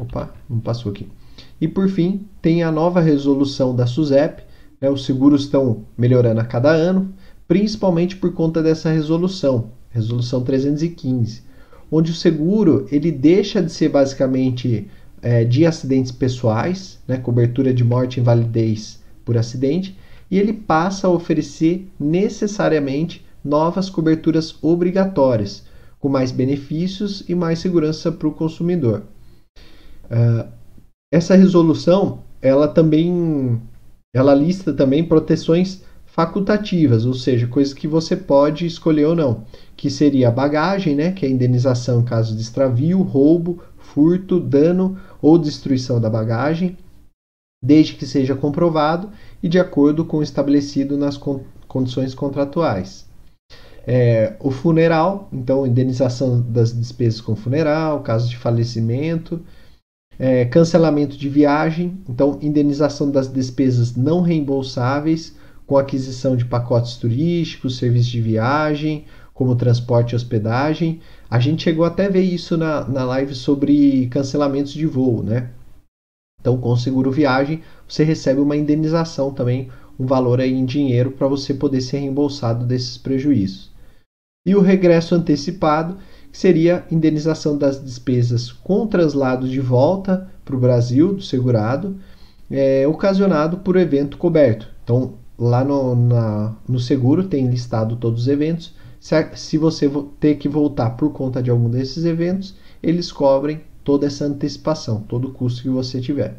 [0.00, 1.06] Opa, não passou aqui.
[1.60, 4.42] E por fim, tem a nova resolução da SUSEP.
[4.80, 7.12] Né, os seguros estão melhorando a cada ano,
[7.46, 11.42] principalmente por conta dessa resolução, resolução 315,
[11.90, 14.88] onde o seguro ele deixa de ser basicamente
[15.22, 19.96] é, de acidentes pessoais, né, cobertura de morte e invalidez por acidente,
[20.30, 25.64] e ele passa a oferecer necessariamente novas coberturas obrigatórias,
[25.98, 29.02] com mais benefícios e mais segurança para o consumidor.
[30.06, 30.48] Uh,
[31.12, 33.60] essa resolução, ela também,
[34.14, 39.44] ela lista também proteções facultativas, ou seja, coisas que você pode escolher ou não,
[39.76, 44.40] que seria a bagagem, né, que é a indenização em caso de extravio, roubo, furto,
[44.40, 46.76] dano ou destruição da bagagem,
[47.62, 49.10] desde que seja comprovado
[49.42, 53.08] e de acordo com o estabelecido nas con condições contratuais.
[53.86, 59.40] É, o funeral, então indenização das despesas com funeral, caso de falecimento,
[60.18, 65.38] é, cancelamento de viagem, então indenização das despesas não reembolsáveis
[65.70, 70.98] com aquisição de pacotes turísticos, serviços de viagem, como transporte e hospedagem.
[71.30, 75.50] A gente chegou até a ver isso na, na live sobre cancelamentos de voo, né?
[76.40, 81.12] Então, com o seguro viagem, você recebe uma indenização também, um valor aí em dinheiro
[81.12, 83.70] para você poder ser reembolsado desses prejuízos
[84.44, 85.98] e o regresso antecipado,
[86.32, 91.96] que seria indenização das despesas com traslado de volta para o Brasil do segurado,
[92.50, 94.68] é, ocasionado por evento coberto.
[94.82, 98.74] Então, lá no, na, no seguro tem listado todos os eventos.
[99.00, 104.06] Se, se você ter que voltar por conta de algum desses eventos, eles cobrem toda
[104.06, 106.38] essa antecipação, todo o custo que você tiver.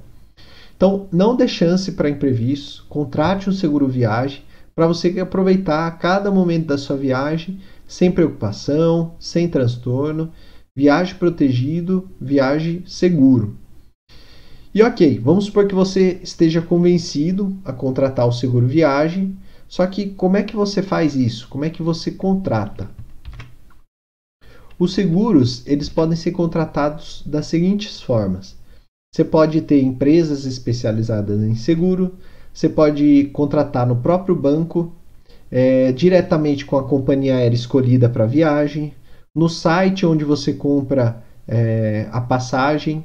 [0.77, 4.43] Então, não dê chance para imprevistos, contrate um seguro viagem
[4.75, 10.31] para você aproveitar cada momento da sua viagem sem preocupação, sem transtorno,
[10.75, 13.57] viaje protegido, viaje seguro.
[14.73, 19.35] E ok, vamos supor que você esteja convencido a contratar o seguro viagem,
[19.67, 21.49] só que como é que você faz isso?
[21.49, 22.89] Como é que você contrata?
[24.79, 28.55] Os seguros, eles podem ser contratados das seguintes formas.
[29.13, 32.15] Você pode ter empresas especializadas em seguro,
[32.53, 34.93] você pode contratar no próprio banco,
[35.51, 38.93] é, diretamente com a companhia aérea escolhida para a viagem,
[39.35, 43.03] no site onde você compra é, a passagem,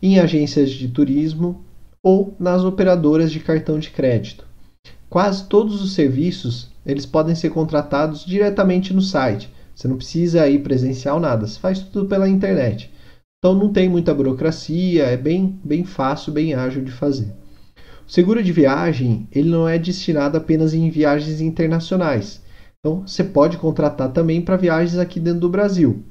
[0.00, 1.64] em agências de turismo
[2.02, 4.46] ou nas operadoras de cartão de crédito.
[5.08, 9.52] Quase todos os serviços eles podem ser contratados diretamente no site.
[9.74, 12.90] Você não precisa ir presencial nada, você faz tudo pela internet.
[13.38, 17.32] Então não tem muita burocracia, é bem, bem fácil, bem ágil de fazer.
[18.06, 22.40] O seguro de viagem ele não é destinado apenas em viagens internacionais.
[22.78, 26.02] Então você pode contratar também para viagens aqui dentro do Brasil.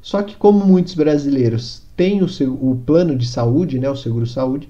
[0.00, 4.24] Só que como muitos brasileiros têm o, seu, o plano de saúde, né, o seguro
[4.24, 4.68] saúde,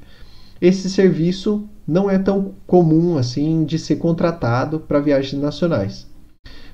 [0.61, 6.07] esse serviço não é tão comum assim de ser contratado para viagens nacionais.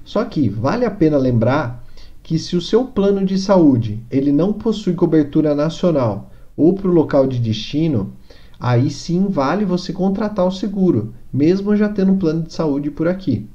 [0.04, 1.84] Só que vale a pena lembrar
[2.22, 6.94] que se o seu plano de saúde ele não possui cobertura nacional ou para o
[6.94, 8.12] local de destino,
[8.58, 13.08] aí sim vale você contratar o seguro, mesmo já tendo um plano de saúde por
[13.08, 13.46] aqui.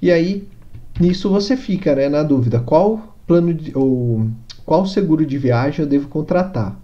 [0.00, 0.46] E aí,
[1.00, 4.26] nisso você fica né, na dúvida, qual plano de, ou
[4.64, 6.80] qual seguro de viagem eu devo contratar?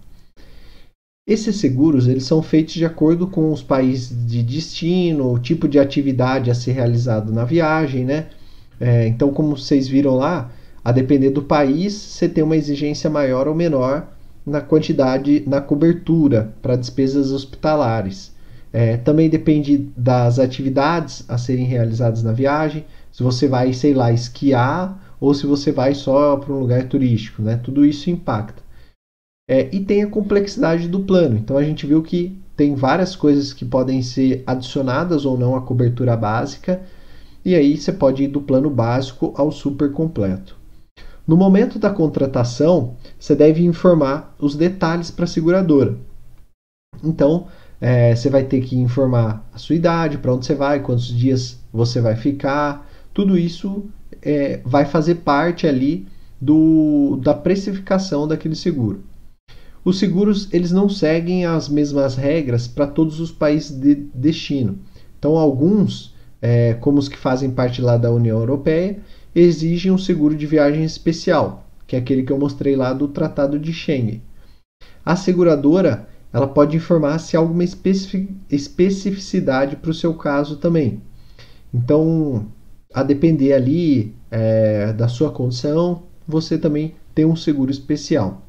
[1.29, 5.79] Esses seguros eles são feitos de acordo com os países de destino, o tipo de
[5.79, 8.29] atividade a ser realizado na viagem, né?
[8.81, 10.51] É, então, como vocês viram lá,
[10.83, 14.09] a depender do país, você tem uma exigência maior ou menor
[14.47, 18.33] na quantidade, na cobertura para despesas hospitalares.
[18.73, 22.87] É, também depende das atividades a serem realizadas na viagem.
[23.13, 27.43] Se você vai, sei lá, esquiar ou se você vai só para um lugar turístico,
[27.43, 27.57] né?
[27.57, 28.63] Tudo isso impacta.
[29.49, 31.37] É, e tem a complexidade do plano.
[31.37, 35.63] Então a gente viu que tem várias coisas que podem ser adicionadas ou não à
[35.63, 36.83] cobertura básica.
[37.45, 40.57] E aí você pode ir do plano básico ao super completo.
[41.27, 45.97] No momento da contratação, você deve informar os detalhes para a seguradora.
[47.03, 47.47] Então,
[47.81, 51.59] é, você vai ter que informar a sua idade, para onde você vai, quantos dias
[51.73, 52.89] você vai ficar.
[53.15, 53.87] Tudo isso
[54.23, 56.07] é, vai fazer parte ali
[56.41, 59.03] do, da precificação daquele seguro.
[59.85, 64.79] Os seguros eles não seguem as mesmas regras para todos os países de destino.
[65.19, 68.99] Então, alguns, é, como os que fazem parte lá da União Europeia,
[69.35, 73.59] exigem um seguro de viagem especial, que é aquele que eu mostrei lá do Tratado
[73.59, 74.23] de Schengen.
[75.05, 81.03] A seguradora ela pode informar se há alguma especificidade para o seu caso também.
[81.73, 82.47] Então,
[82.95, 88.43] a depender ali é, da sua condição, você também tem um seguro especial.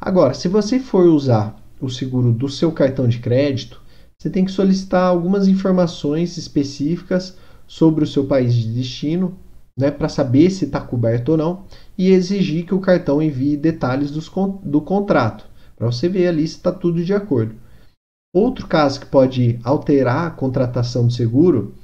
[0.00, 3.80] Agora, se você for usar o seguro do seu cartão de crédito,
[4.18, 9.36] você tem que solicitar algumas informações específicas sobre o seu país de destino
[9.76, 11.64] né, para saber se está coberto ou não,
[11.96, 14.30] e exigir que o cartão envie detalhes dos,
[14.62, 15.46] do contrato,
[15.76, 17.54] para você ver ali se está tudo de acordo.
[18.34, 21.74] Outro caso que pode alterar a contratação do seguro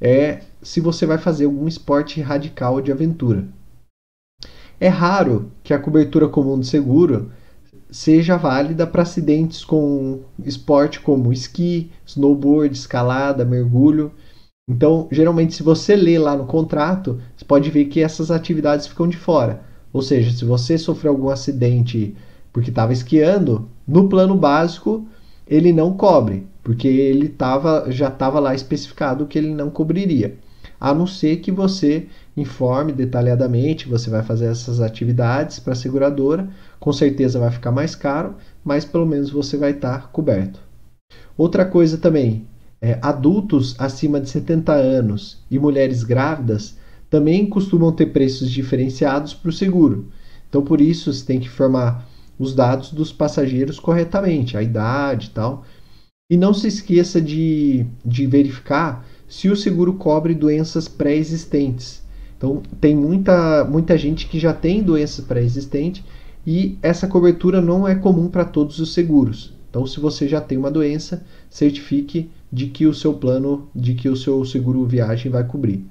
[0.00, 3.46] é se você vai fazer algum esporte radical de aventura.
[4.80, 7.30] É raro que a cobertura comum do seguro
[7.90, 14.12] seja válida para acidentes com esporte como esqui, snowboard, escalada, mergulho
[14.68, 19.08] então, geralmente, se você lê lá no contrato, você pode ver que essas atividades ficam
[19.08, 19.62] de fora.
[19.90, 22.14] Ou seja, se você sofreu algum acidente
[22.52, 25.06] porque estava esquiando, no plano básico
[25.48, 30.36] ele não cobre, porque ele tava, já estava lá especificado que ele não cobriria.
[30.80, 32.06] A não ser que você
[32.36, 37.94] informe detalhadamente, você vai fazer essas atividades para a seguradora, com certeza vai ficar mais
[37.94, 40.60] caro, mas pelo menos você vai estar tá coberto.
[41.36, 42.46] Outra coisa também,
[42.80, 46.76] é, adultos acima de 70 anos e mulheres grávidas
[47.10, 50.08] também costumam ter preços diferenciados para o seguro.
[50.48, 52.07] Então, por isso, você tem que informar
[52.38, 55.64] os dados dos passageiros corretamente, a idade e tal.
[56.30, 62.02] E não se esqueça de, de verificar se o seguro cobre doenças pré-existentes.
[62.36, 66.04] Então, tem muita, muita gente que já tem doença pré-existente
[66.46, 69.52] e essa cobertura não é comum para todos os seguros.
[69.68, 74.08] Então, se você já tem uma doença, certifique de que o seu plano, de que
[74.08, 75.84] o seu seguro viagem vai cobrir.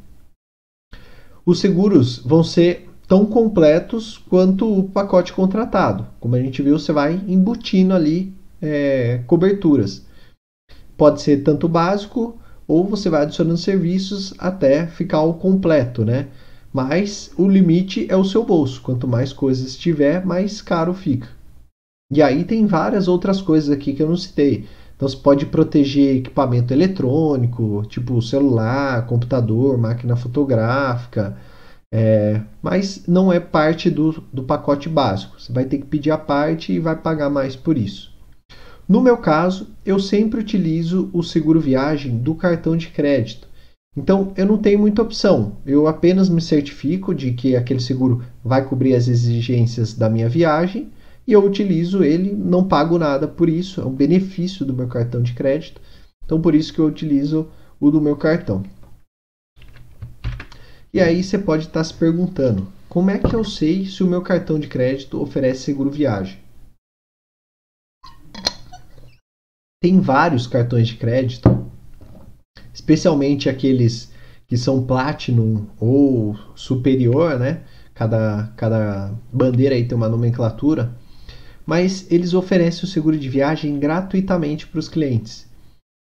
[1.45, 6.05] Os seguros vão ser tão completos quanto o pacote contratado.
[6.20, 10.05] Como a gente viu, você vai embutindo ali é, coberturas.
[10.97, 12.38] Pode ser tanto básico
[12.68, 16.28] ou você vai adicionando serviços até ficar o completo, né?
[16.74, 18.82] Mas o limite é o seu bolso.
[18.82, 21.30] Quanto mais coisas tiver, mais caro fica.
[22.12, 24.66] E aí tem várias outras coisas aqui que eu não citei.
[24.95, 31.38] Então você pode proteger equipamento eletrônico, tipo celular, computador, máquina fotográfica,
[31.93, 35.39] É, mas não é parte do, do pacote básico.
[35.39, 38.15] Você vai ter que pedir a parte e vai pagar mais por isso.
[38.88, 43.47] No meu caso, eu sempre utilizo o seguro viagem do cartão de crédito.
[43.97, 45.57] Então, eu não tenho muita opção.
[45.65, 50.89] Eu apenas me certifico de que aquele seguro vai cobrir as exigências da minha viagem
[51.27, 55.21] e eu utilizo ele, não pago nada por isso, é um benefício do meu cartão
[55.21, 55.81] de crédito.
[56.23, 58.63] Então, por isso que eu utilizo o do meu cartão.
[60.98, 64.24] E aí você pode estar se perguntando: como é que eu sei se o meu
[64.24, 66.39] cartão de crédito oferece seguro viagem?
[69.80, 71.48] Tem vários cartões de crédito
[72.74, 74.12] especialmente aqueles
[74.48, 77.64] que são Platinum ou superior, né?
[77.93, 80.98] Cada, cada bandeira aí tem uma nomenclatura,
[81.64, 85.48] mas eles oferecem o seguro de viagem gratuitamente para os clientes.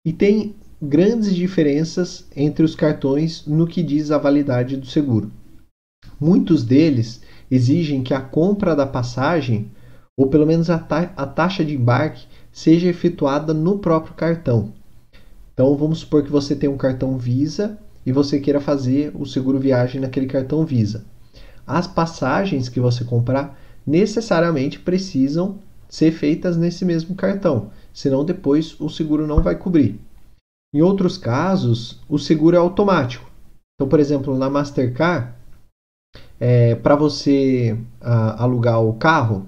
[0.05, 5.29] E tem grandes diferenças entre os cartões no que diz a validade do seguro.
[6.17, 7.21] Muitos deles
[7.51, 9.69] exigem que a compra da passagem,
[10.15, 14.73] ou pelo menos a, ta a taxa de embarque, seja efetuada no próprio cartão.
[15.53, 19.59] Então vamos supor que você tem um cartão Visa e você queira fazer o seguro
[19.59, 21.03] viagem naquele cartão Visa.
[21.67, 25.59] As passagens que você comprar necessariamente precisam
[25.89, 29.99] ser feitas nesse mesmo cartão, senão depois o seguro não vai cobrir.
[30.73, 33.29] Em outros casos, o seguro é automático.
[33.75, 35.33] Então, por exemplo, na Mastercard,
[36.39, 39.47] é, para você a, alugar o carro,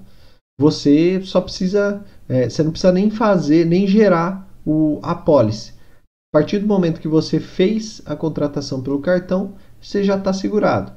[0.60, 5.72] você só precisa, é, você não precisa nem fazer, nem gerar o, a pólice.
[6.34, 10.92] A partir do momento que você fez a contratação pelo cartão, você já está segurado.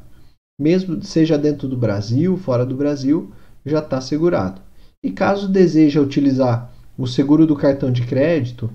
[0.60, 3.32] Mesmo seja dentro do Brasil, fora do Brasil,
[3.66, 4.62] já está segurado.
[5.04, 8.72] E caso deseja utilizar o seguro do cartão de crédito,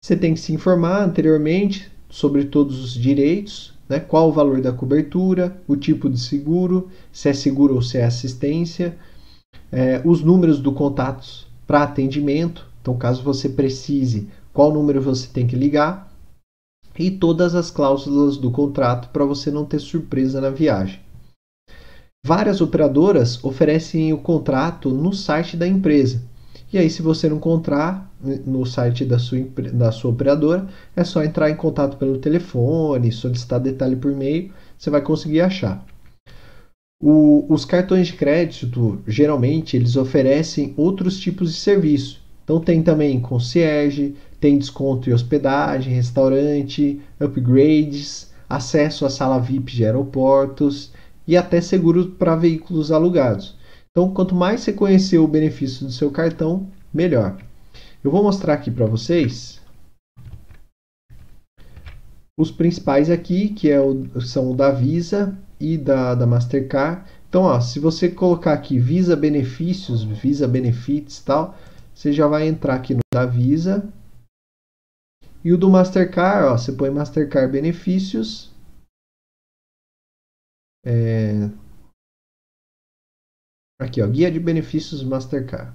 [0.00, 4.00] você tem que se informar anteriormente sobre todos os direitos, né?
[4.00, 8.04] qual o valor da cobertura, o tipo de seguro, se é seguro ou se é
[8.04, 8.96] assistência,
[9.70, 12.66] é, os números do contatos para atendimento.
[12.80, 16.08] Então, caso você precise qual número você tem que ligar
[16.98, 21.00] e todas as cláusulas do contrato para você não ter surpresa na viagem.
[22.26, 26.22] Várias operadoras oferecem o contrato no site da empresa.
[26.70, 28.12] E aí, se você não encontrar
[28.44, 29.38] no site da sua,
[29.72, 34.90] da sua operadora, é só entrar em contato pelo telefone, solicitar detalhe por e-mail, você
[34.90, 35.84] vai conseguir achar.
[37.02, 42.20] O, os cartões de crédito, geralmente, eles oferecem outros tipos de serviço.
[42.44, 49.84] Então, tem também concierge, tem desconto em hospedagem, restaurante, upgrades, acesso à sala VIP de
[49.84, 50.92] aeroportos
[51.26, 53.57] e até seguro para veículos alugados.
[53.98, 57.36] Então, quanto mais você conhecer o benefício do seu cartão, melhor.
[58.04, 59.60] Eu vou mostrar aqui para vocês
[62.38, 67.10] os principais aqui, que é o, são o da Visa e da, da Mastercard.
[67.28, 71.58] Então, ó, se você colocar aqui Visa Benefícios, Visa Benefits tal,
[71.92, 73.92] você já vai entrar aqui no da Visa
[75.44, 78.54] e o do Mastercard, ó, você põe Mastercard benefícios.
[80.86, 81.50] É...
[83.80, 85.72] Aqui, ó, guia de benefícios Mastercard.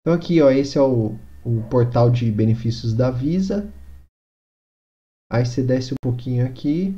[0.00, 3.70] Então aqui, ó, esse é o, o portal de benefícios da Visa.
[5.30, 6.94] Aí você desce um pouquinho aqui.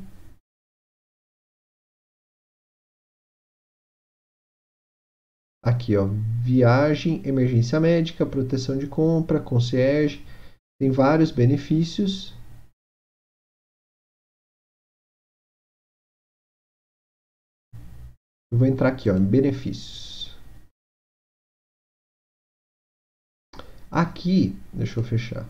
[5.62, 6.06] Aqui, ó,
[6.42, 10.24] viagem, emergência médica, proteção de compra, concierge,
[10.78, 12.33] tem vários benefícios.
[18.54, 20.32] Eu vou entrar aqui, ó, em benefícios.
[23.90, 25.44] Aqui, deixa eu fechar.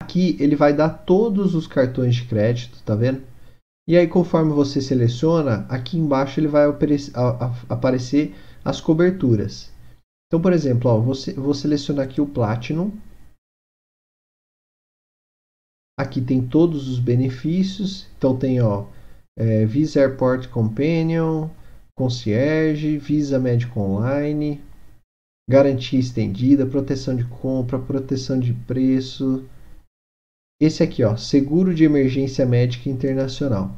[0.00, 3.22] Aqui ele vai dar todos os cartões de crédito, tá vendo?
[3.86, 6.64] E aí, conforme você seleciona, aqui embaixo ele vai
[7.68, 8.34] aparecer
[8.64, 9.70] as coberturas.
[10.28, 12.98] Então, por exemplo, ó, vou, vou selecionar aqui o Platinum.
[16.00, 18.06] Aqui tem todos os benefícios.
[18.16, 18.86] Então, tem ó,
[19.38, 21.48] é, Visa Airport Companion,
[21.96, 24.60] Concierge, Visa Médico Online,
[25.48, 29.44] garantia estendida, proteção de compra, proteção de preço,
[30.60, 33.76] esse aqui, ó, seguro de emergência médica internacional.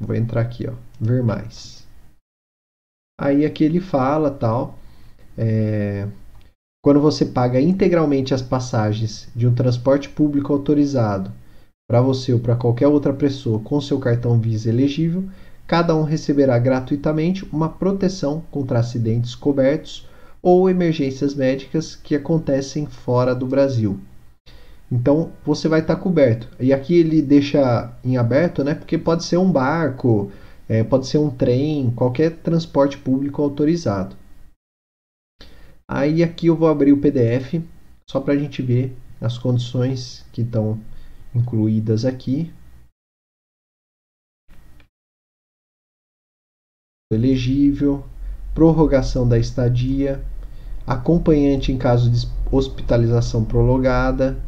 [0.00, 1.86] Vou entrar aqui, ó, ver mais.
[3.20, 4.78] Aí aqui ele fala tal,
[5.36, 6.08] é,
[6.82, 11.32] quando você paga integralmente as passagens de um transporte público autorizado
[11.94, 15.22] para você ou para qualquer outra pessoa com seu cartão Visa elegível,
[15.64, 20.04] cada um receberá gratuitamente uma proteção contra acidentes cobertos
[20.42, 24.00] ou emergências médicas que acontecem fora do Brasil.
[24.90, 26.48] Então você vai estar tá coberto.
[26.58, 28.74] E aqui ele deixa em aberto, né?
[28.74, 30.32] Porque pode ser um barco,
[30.68, 34.16] é, pode ser um trem, qualquer transporte público autorizado.
[35.86, 37.62] Aí aqui eu vou abrir o PDF
[38.10, 40.80] só para a gente ver as condições que estão
[41.34, 42.52] incluídas aqui.
[47.12, 48.04] Elegível,
[48.54, 50.24] prorrogação da estadia,
[50.86, 54.40] acompanhante em caso de hospitalização prolongada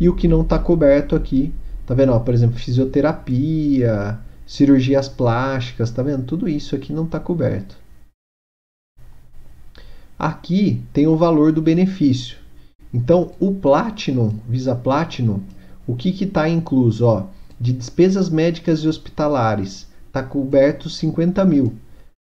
[0.00, 1.52] e o que não está coberto aqui,
[1.86, 2.12] tá vendo?
[2.12, 6.24] Ó, por exemplo, fisioterapia, cirurgias plásticas, tá vendo?
[6.24, 7.76] Tudo isso aqui não está coberto.
[10.18, 12.38] Aqui tem o valor do benefício.
[12.92, 15.42] Então, o Platinum, Visa Platinum,
[15.86, 17.06] o que está incluso?
[17.06, 17.24] Ó,
[17.60, 21.74] de despesas médicas e hospitalares, está coberto 50 mil.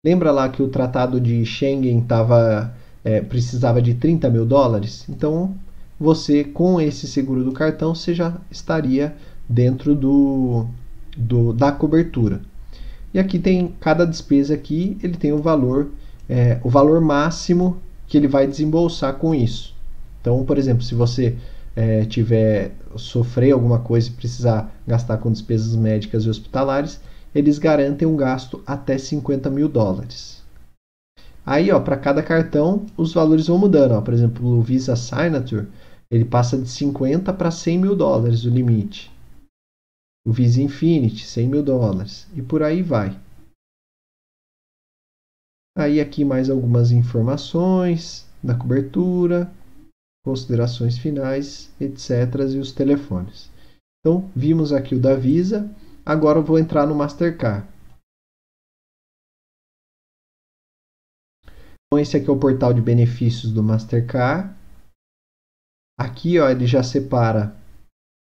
[0.05, 5.05] Lembra lá que o tratado de Schengen tava, é, precisava de 30 mil dólares?
[5.07, 5.55] Então,
[5.99, 9.15] você, com esse seguro do cartão, você já estaria
[9.47, 10.67] dentro do,
[11.15, 12.41] do da cobertura.
[13.13, 15.89] E aqui tem cada despesa aqui, ele tem o valor
[16.27, 19.75] é, o valor máximo que ele vai desembolsar com isso.
[20.21, 21.35] Então, por exemplo, se você
[21.75, 26.99] é, tiver sofrer alguma coisa e precisar gastar com despesas médicas e hospitalares,
[27.33, 30.43] eles garantem um gasto até 50 mil dólares.
[31.45, 33.93] Aí, ó, para cada cartão, os valores vão mudando.
[33.93, 34.01] Ó.
[34.01, 35.67] Por exemplo, o Visa Signature,
[36.09, 39.11] ele passa de 50 para 100 mil dólares o limite.
[40.25, 42.27] O Visa Infinity, 100 mil dólares.
[42.33, 43.19] E por aí vai.
[45.75, 49.51] Aí aqui mais algumas informações da cobertura,
[50.23, 52.09] considerações finais, etc.
[52.53, 53.51] e os telefones.
[53.99, 55.69] Então, vimos aqui o da Visa,
[56.05, 57.67] agora eu vou entrar no Mastercard.
[61.87, 64.53] Então, esse aqui é o portal de benefícios do Mastercard.
[65.97, 67.55] Aqui ó, ele já separa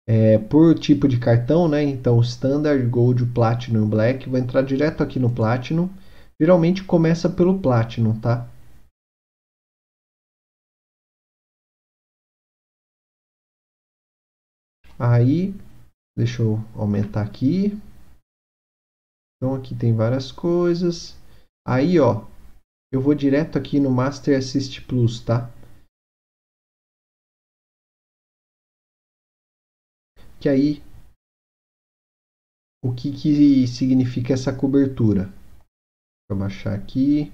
[0.07, 1.83] é, por tipo de cartão, né?
[1.83, 4.27] Então, Standard, Gold, Platinum Black.
[4.27, 5.87] Vou entrar direto aqui no Platinum.
[6.41, 8.48] Geralmente começa pelo Platinum, tá?
[14.99, 15.53] Aí,
[16.17, 17.71] deixa eu aumentar aqui.
[19.37, 21.15] Então aqui tem várias coisas.
[21.65, 22.27] Aí, ó,
[22.91, 25.49] eu vou direto aqui no Master Assist Plus, tá?
[30.41, 30.83] Que aí,
[32.83, 35.31] o que, que significa essa cobertura?
[36.29, 37.31] Vou baixar aqui.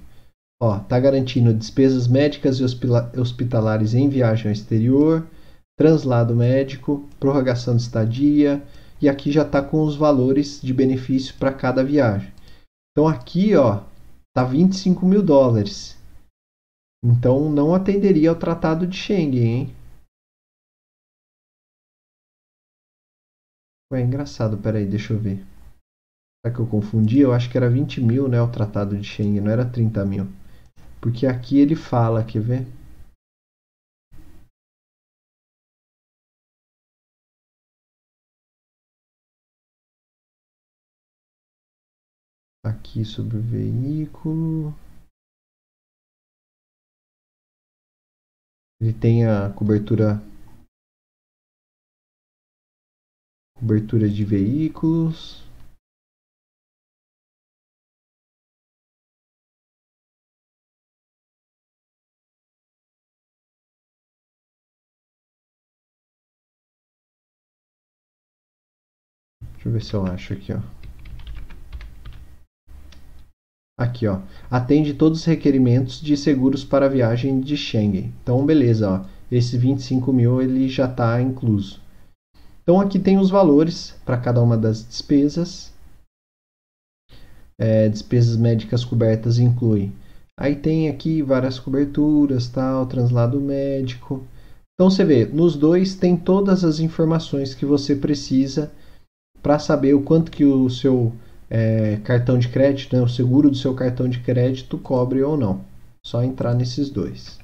[0.62, 5.28] Ó, tá garantindo despesas médicas e hospitalares em viagem ao exterior,
[5.78, 8.66] translado médico, prorrogação de estadia,
[9.02, 12.32] e aqui já está com os valores de benefício para cada viagem.
[12.92, 13.84] Então aqui, ó,
[14.34, 15.98] tá 25 mil dólares.
[17.04, 19.76] Então não atenderia ao Tratado de Schengen, hein?
[23.92, 25.46] Ué, engraçado, peraí, deixa eu ver.
[26.46, 27.20] Será que eu confundi?
[27.20, 28.42] Eu acho que era 20 mil, né?
[28.42, 30.28] O tratado de Schengen, não era 30 mil.
[31.00, 32.68] Porque aqui ele fala, quer ver?
[42.66, 44.74] Aqui sobre o veículo.
[48.82, 50.20] Ele tem a cobertura
[53.56, 55.46] cobertura de veículos.
[69.54, 70.85] Deixa eu ver se eu acho aqui, ó.
[73.78, 74.22] Aqui, ó.
[74.50, 78.14] Atende todos os requerimentos de seguros para viagem de Schengen.
[78.22, 79.06] Então, beleza, ó.
[79.32, 81.82] Esse 25 mil ele já está incluso.
[82.64, 85.74] Então, aqui tem os valores para cada uma das despesas.
[87.60, 89.92] É, despesas médicas cobertas inclui.
[90.38, 94.26] Aí tem aqui várias coberturas, tal, translado médico.
[94.74, 98.70] Então você vê, nos dois tem todas as informações que você precisa
[99.42, 101.14] para saber o quanto que o seu
[101.50, 105.64] é, cartão de crédito, né, o seguro do seu cartão de crédito cobre ou não.
[106.06, 107.40] Só entrar nesses dois.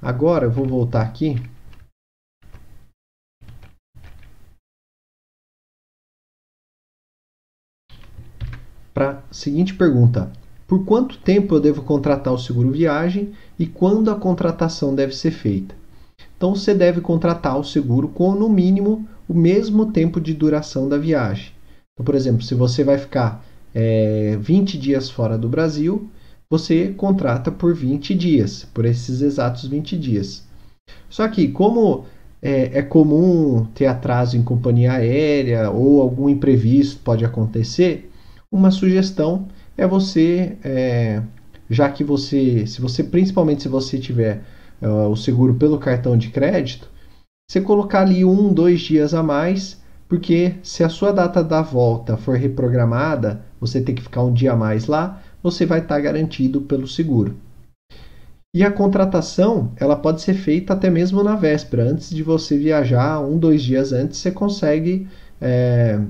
[0.00, 1.36] Agora eu vou voltar aqui.
[8.92, 10.30] Para a seguinte pergunta:
[10.68, 15.30] Por quanto tempo eu devo contratar o seguro viagem e quando a contratação deve ser
[15.30, 15.74] feita?
[16.36, 20.98] Então você deve contratar o seguro com no mínimo o mesmo tempo de duração da
[20.98, 21.52] viagem.
[21.92, 23.44] Então, por exemplo, se você vai ficar
[23.74, 26.08] é, 20 dias fora do Brasil,
[26.50, 30.44] você contrata por 20 dias, por esses exatos 20 dias.
[31.08, 32.04] Só que, como
[32.42, 38.10] é, é, comum ter atraso em companhia aérea ou algum imprevisto pode acontecer,
[38.52, 41.22] uma sugestão é você, é,
[41.68, 44.42] já que você, se você, principalmente se você tiver
[44.80, 46.88] uh, o seguro pelo cartão de crédito,
[47.48, 52.16] você colocar ali um, dois dias a mais, porque se a sua data da volta
[52.16, 56.62] for reprogramada, você tem que ficar um dia a mais lá, você vai estar garantido
[56.62, 57.36] pelo seguro.
[58.54, 63.20] E a contratação, ela pode ser feita até mesmo na véspera, antes de você viajar,
[63.20, 65.08] um, dois dias antes, você consegue
[65.40, 66.00] é,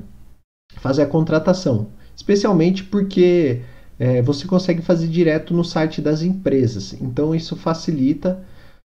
[0.76, 1.88] fazer a contratação.
[2.14, 3.62] Especialmente porque
[3.98, 6.94] é, você consegue fazer direto no site das empresas.
[7.00, 8.44] Então isso facilita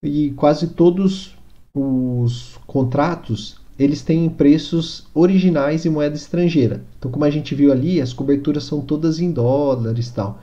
[0.03, 1.36] e quase todos
[1.79, 6.83] os contratos eles têm preços originais em moeda estrangeira.
[6.97, 10.39] Então, como a gente viu ali, as coberturas são todas em dólares, tal.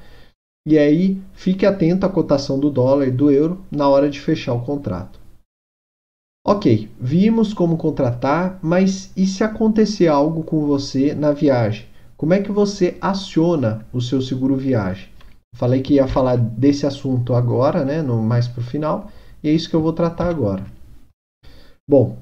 [0.67, 4.55] E aí, fique atento à cotação do dólar e do euro na hora de fechar
[4.55, 5.19] o contrato.
[6.47, 11.87] Ok, vimos como contratar, mas e se acontecer algo com você na viagem?
[12.17, 15.09] Como é que você aciona o seu seguro viagem?
[15.57, 19.11] Falei que ia falar desse assunto agora, né, no, mais para o final,
[19.43, 20.65] e é isso que eu vou tratar agora.
[21.89, 22.19] Bom,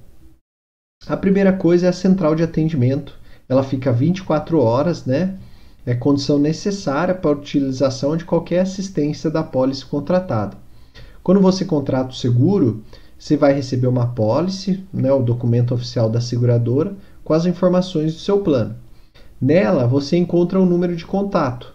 [1.07, 3.19] a primeira coisa é a central de atendimento.
[3.49, 5.39] Ela fica 24 horas, né?
[5.85, 10.57] é condição necessária para a utilização de qualquer assistência da pólice contratada.
[11.23, 12.83] Quando você contrata o seguro,
[13.19, 18.21] você vai receber uma pólice, né, o documento oficial da seguradora, com as informações do
[18.21, 18.77] seu plano.
[19.41, 21.73] Nela, você encontra o um número de contato.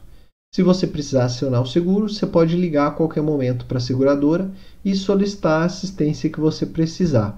[0.53, 4.49] Se você precisar acionar o seguro, você pode ligar a qualquer momento para a seguradora
[4.83, 7.37] e solicitar a assistência que você precisar.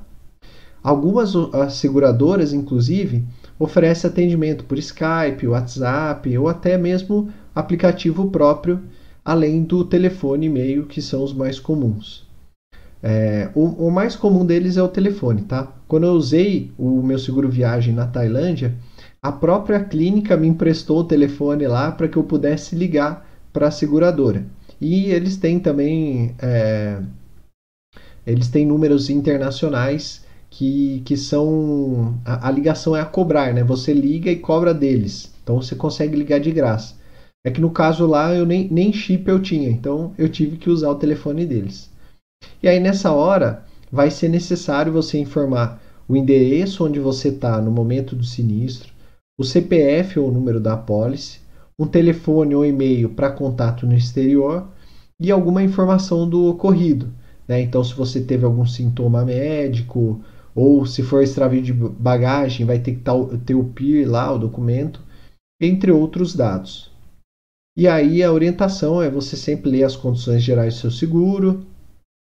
[0.82, 1.34] Algumas
[1.72, 3.24] seguradoras, inclusive,
[3.58, 8.80] oferece atendimento por Skype, WhatsApp ou até mesmo aplicativo próprio,
[9.24, 12.28] além do telefone e e-mail, que são os mais comuns.
[13.02, 15.72] É, o, o, mais comum deles é o telefone, tá?
[15.88, 18.76] Quando eu usei o meu seguro viagem na Tailândia,
[19.22, 23.72] a própria clínica me emprestou o telefone lá para que eu pudesse ligar para a
[23.72, 24.46] seguradora.
[24.82, 27.02] E eles têm também é,
[28.26, 32.18] eles têm números internacionais que, que são.
[32.26, 33.64] A, a, ligação é a cobrar, né?
[33.64, 35.32] Você liga e cobra deles.
[35.44, 36.96] Então você consegue ligar de graça.
[37.46, 40.70] É que no caso lá eu nem, nem chip eu tinha, então eu tive que
[40.70, 41.90] usar o telefone deles.
[42.62, 47.72] E aí nessa hora vai ser necessário você informar o endereço onde você está no
[47.72, 48.92] momento do sinistro,
[49.40, 51.40] o CPF ou o número da apólice,
[51.78, 54.68] um telefone ou e-mail para contato no exterior
[55.18, 57.10] e alguma informação do ocorrido.
[57.48, 57.62] Né?
[57.62, 60.22] Então, se você teve algum sintoma médico,
[60.60, 63.04] ou se for extravio de bagagem, vai ter que
[63.46, 65.02] ter o PIR lá, o documento,
[65.62, 66.92] entre outros dados.
[67.78, 71.66] E aí a orientação é você sempre ler as condições gerais do seu seguro,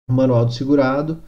[0.09, 1.21] o manual do segurado.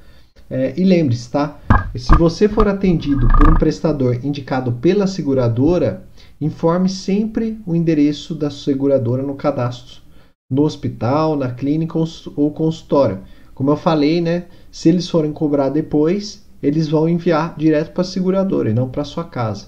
[0.49, 1.59] É, e lembre-se, tá?
[1.97, 6.07] Se você for atendido por um prestador indicado pela seguradora,
[6.39, 10.01] informe sempre o endereço da seguradora no cadastro,
[10.49, 11.99] no hospital, na clínica
[12.37, 13.21] ou consultório.
[13.53, 14.45] Como eu falei, né?
[14.71, 19.03] Se eles forem cobrar depois, eles vão enviar direto para a seguradora e não para
[19.03, 19.67] sua casa.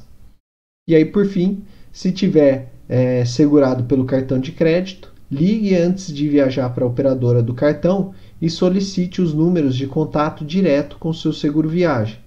[0.87, 6.27] E aí, por fim, se tiver é, segurado pelo cartão de crédito, ligue antes de
[6.27, 11.33] viajar para a operadora do cartão e solicite os números de contato direto com seu
[11.33, 12.17] seguro viagem.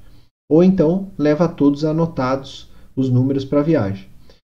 [0.49, 4.07] Ou então, leva todos anotados os números para viagem.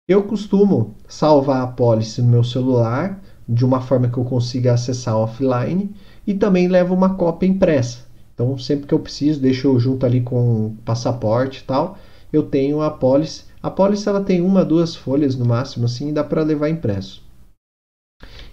[0.08, 5.18] Eu costumo salvar a pólice no meu celular de uma forma que eu consiga acessar
[5.18, 5.96] offline
[6.26, 8.06] e também levo uma cópia impressa.
[8.36, 11.98] Então, sempre que eu preciso, deixo eu junto ali com o passaporte e tal,
[12.32, 13.46] eu tenho a pólice.
[13.64, 17.24] A pólice ela tem uma, duas folhas no máximo, assim, e dá para levar impresso.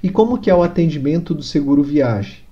[0.03, 2.45] E como que é o atendimento do seguro viagem?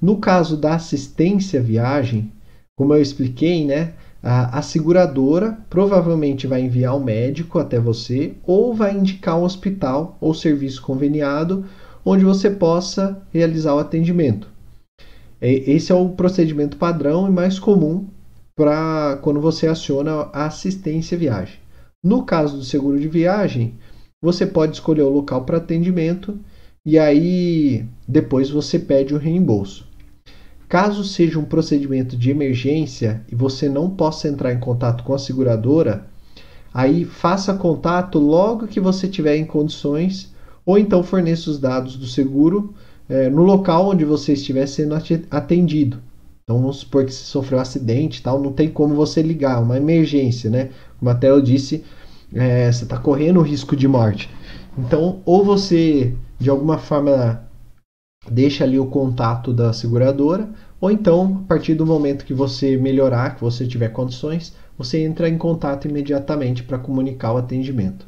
[0.00, 2.32] No caso da assistência viagem,
[2.76, 8.96] como eu expliquei, né, a, seguradora provavelmente vai enviar um médico até você ou vai
[8.96, 11.64] indicar um hospital ou serviço conveniado
[12.04, 14.51] onde você possa realizar o atendimento.
[15.44, 18.06] Esse é o procedimento padrão e mais comum
[18.54, 21.56] para quando você aciona a assistência viagem.
[22.00, 23.74] No caso do seguro de viagem,
[24.22, 26.38] você pode escolher o local para atendimento
[26.86, 29.84] e aí depois você pede o reembolso.
[30.68, 35.18] Caso seja um procedimento de emergência e você não possa entrar em contato com a
[35.18, 36.06] seguradora,
[36.72, 40.32] aí faça contato logo que você tiver em condições
[40.64, 42.72] ou então forneça os dados do seguro
[43.08, 44.94] é, no local onde você estiver sendo
[45.30, 45.98] atendido.
[46.44, 49.76] Então vamos supor que você sofreu um acidente tal, não tem como você ligar, uma
[49.76, 50.70] emergência, né?
[50.98, 51.84] Como até eu disse,
[52.34, 54.28] é, você está correndo o risco de morte.
[54.76, 57.42] Então, ou você de alguma forma
[58.30, 60.48] deixa ali o contato da seguradora,
[60.80, 65.28] ou então, a partir do momento que você melhorar, que você tiver condições, você entra
[65.28, 68.06] em contato imediatamente para comunicar o atendimento.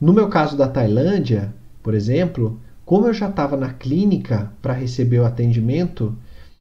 [0.00, 5.20] No meu caso da Tailândia, por exemplo, como eu já estava na clínica para receber
[5.20, 6.16] o atendimento,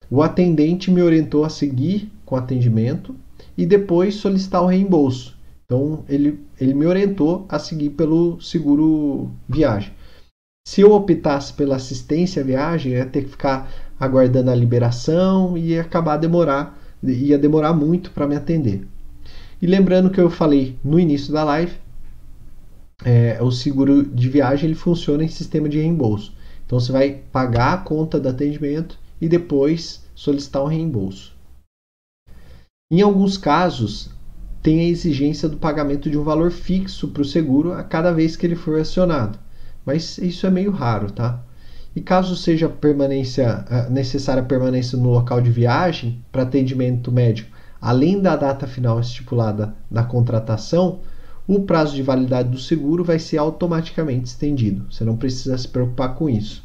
[0.09, 3.15] o atendente me orientou a seguir com o atendimento
[3.57, 5.37] e depois solicitar o reembolso.
[5.65, 9.91] Então, ele, ele me orientou a seguir pelo seguro viagem.
[10.65, 13.69] Se eu optasse pela assistência à viagem, ia ter que ficar
[13.99, 18.85] aguardando a liberação e ia acabar demorar, ia demorar muito para me atender.
[19.61, 21.73] E lembrando que eu falei no início da live,
[23.03, 26.33] é, o seguro de viagem ele funciona em sistema de reembolso.
[26.65, 31.33] Então você vai pagar a conta do atendimento e depois solicitar um reembolso.
[32.91, 34.09] Em alguns casos,
[34.61, 38.35] tem a exigência do pagamento de um valor fixo para o seguro a cada vez
[38.35, 39.37] que ele for acionado,
[39.85, 41.43] mas isso é meio raro, tá?
[41.95, 48.35] E caso seja permanência necessária permanência no local de viagem para atendimento médico, além da
[48.35, 51.01] data final estipulada na contratação,
[51.47, 54.85] o prazo de validade do seguro vai ser automaticamente estendido.
[54.89, 56.63] Você não precisa se preocupar com isso.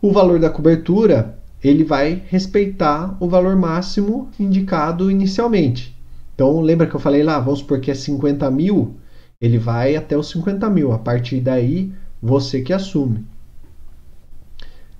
[0.00, 5.96] O valor da cobertura ele vai respeitar o valor máximo indicado inicialmente.
[6.34, 8.96] Então, lembra que eu falei lá, vamos supor que é 50 mil,
[9.40, 10.92] ele vai até os 50 mil.
[10.92, 13.24] A partir daí, você que assume.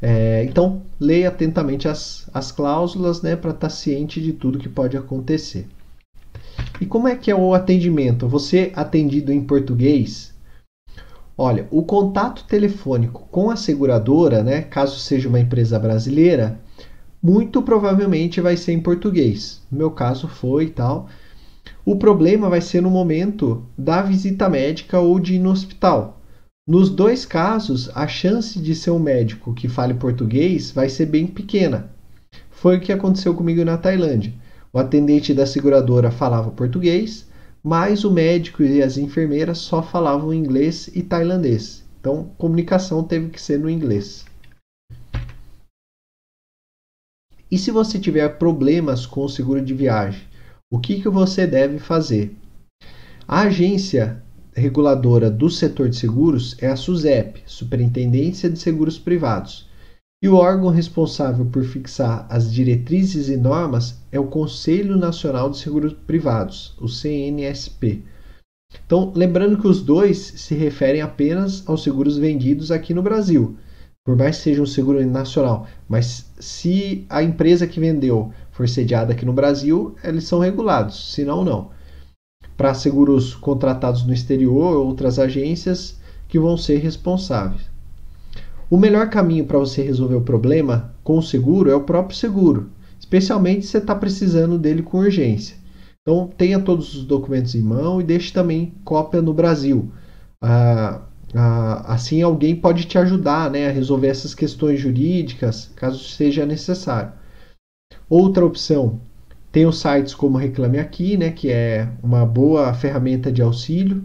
[0.00, 4.68] É, então, leia atentamente as, as cláusulas né, para estar tá ciente de tudo que
[4.68, 5.66] pode acontecer.
[6.80, 8.26] E como é que é o atendimento?
[8.28, 10.34] Você atendido em português?
[11.36, 16.60] Olha, o contato telefônico com a seguradora, né, caso seja uma empresa brasileira,
[17.22, 19.62] muito provavelmente vai ser em português.
[19.70, 21.08] No meu caso foi e tal.
[21.84, 26.20] O problema vai ser no momento da visita médica ou de ir no hospital.
[26.66, 31.26] Nos dois casos, a chance de ser um médico que fale português vai ser bem
[31.26, 31.90] pequena.
[32.50, 34.32] Foi o que aconteceu comigo na Tailândia.
[34.74, 37.28] O atendente da seguradora falava português,
[37.62, 41.84] mas o médico e as enfermeiras só falavam inglês e tailandês.
[42.00, 44.24] Então, comunicação teve que ser no inglês.
[47.48, 50.22] E se você tiver problemas com o seguro de viagem,
[50.68, 52.36] o que, que você deve fazer?
[53.28, 54.20] A agência
[54.52, 59.68] reguladora do setor de seguros é a SUSEP, Superintendência de Seguros Privados.
[60.24, 65.58] E o órgão responsável por fixar as diretrizes e normas é o Conselho Nacional de
[65.58, 68.02] Seguros Privados, o CNSP.
[68.86, 73.54] Então, lembrando que os dois se referem apenas aos seguros vendidos aqui no Brasil,
[74.02, 75.66] por mais que seja um seguro nacional.
[75.86, 81.44] Mas se a empresa que vendeu for sediada aqui no Brasil, eles são regulados, senão
[81.44, 81.70] não.
[82.56, 87.73] Para seguros contratados no exterior, outras agências que vão ser responsáveis.
[88.70, 92.70] O melhor caminho para você resolver o problema com o seguro é o próprio seguro,
[92.98, 95.56] especialmente se você está precisando dele com urgência.
[96.00, 99.90] Então, tenha todos os documentos em mão e deixe também cópia no Brasil.
[100.42, 101.02] Ah,
[101.34, 107.12] ah, assim, alguém pode te ajudar né, a resolver essas questões jurídicas, caso seja necessário.
[108.08, 109.00] Outra opção,
[109.50, 114.04] tem os sites como Reclame Aqui, né, que é uma boa ferramenta de auxílio.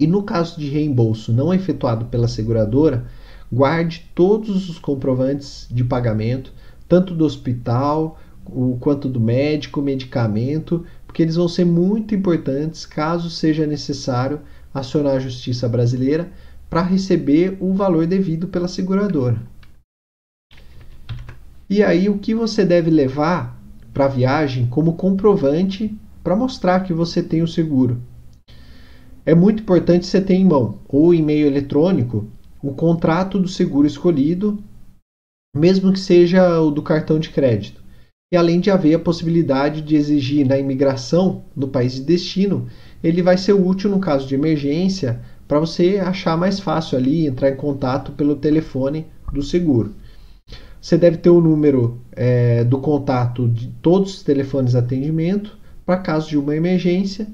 [0.00, 3.06] E no caso de reembolso não efetuado pela seguradora,
[3.52, 6.54] guarde todos os comprovantes de pagamento,
[6.88, 8.18] tanto do hospital
[8.80, 14.40] quanto do médico, medicamento, porque eles vão ser muito importantes caso seja necessário
[14.72, 16.32] acionar a justiça brasileira
[16.68, 19.40] para receber o valor devido pela seguradora.
[21.68, 23.60] E aí o que você deve levar
[23.92, 25.94] para a viagem como comprovante
[26.24, 28.00] para mostrar que você tem o seguro?
[29.24, 32.26] É muito importante você ter em mão ou e-mail eletrônico
[32.62, 34.62] o contrato do seguro escolhido,
[35.54, 37.82] mesmo que seja o do cartão de crédito.
[38.32, 42.66] E além de haver a possibilidade de exigir na imigração no país de destino,
[43.02, 47.50] ele vai ser útil no caso de emergência para você achar mais fácil ali entrar
[47.50, 49.94] em contato pelo telefone do seguro.
[50.80, 55.98] Você deve ter o número é, do contato de todos os telefones de atendimento para
[55.98, 57.28] caso de uma emergência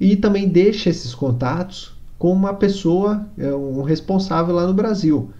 [0.00, 5.30] e também deixe esses contatos com uma pessoa, é, um responsável lá no Brasil.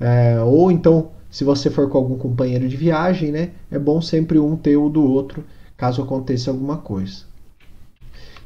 [0.00, 4.40] É, ou então, se você for com algum companheiro de viagem, né, é bom sempre
[4.40, 5.44] um ter o do outro,
[5.76, 7.26] caso aconteça alguma coisa.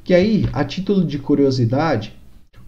[0.07, 2.14] E aí, a título de curiosidade,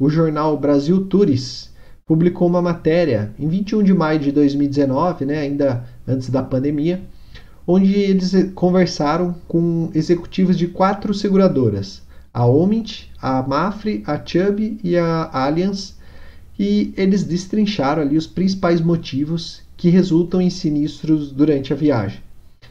[0.01, 1.75] o jornal Brasil Tours
[2.07, 7.03] publicou uma matéria em 21 de maio de 2019, né, ainda antes da pandemia,
[7.67, 12.01] onde eles conversaram com executivos de quatro seguradoras,
[12.39, 15.99] a Omint, a Mafre, a Chubb e a Allianz,
[16.57, 22.23] e eles destrincharam ali os principais motivos que resultam em sinistros durante a viagem.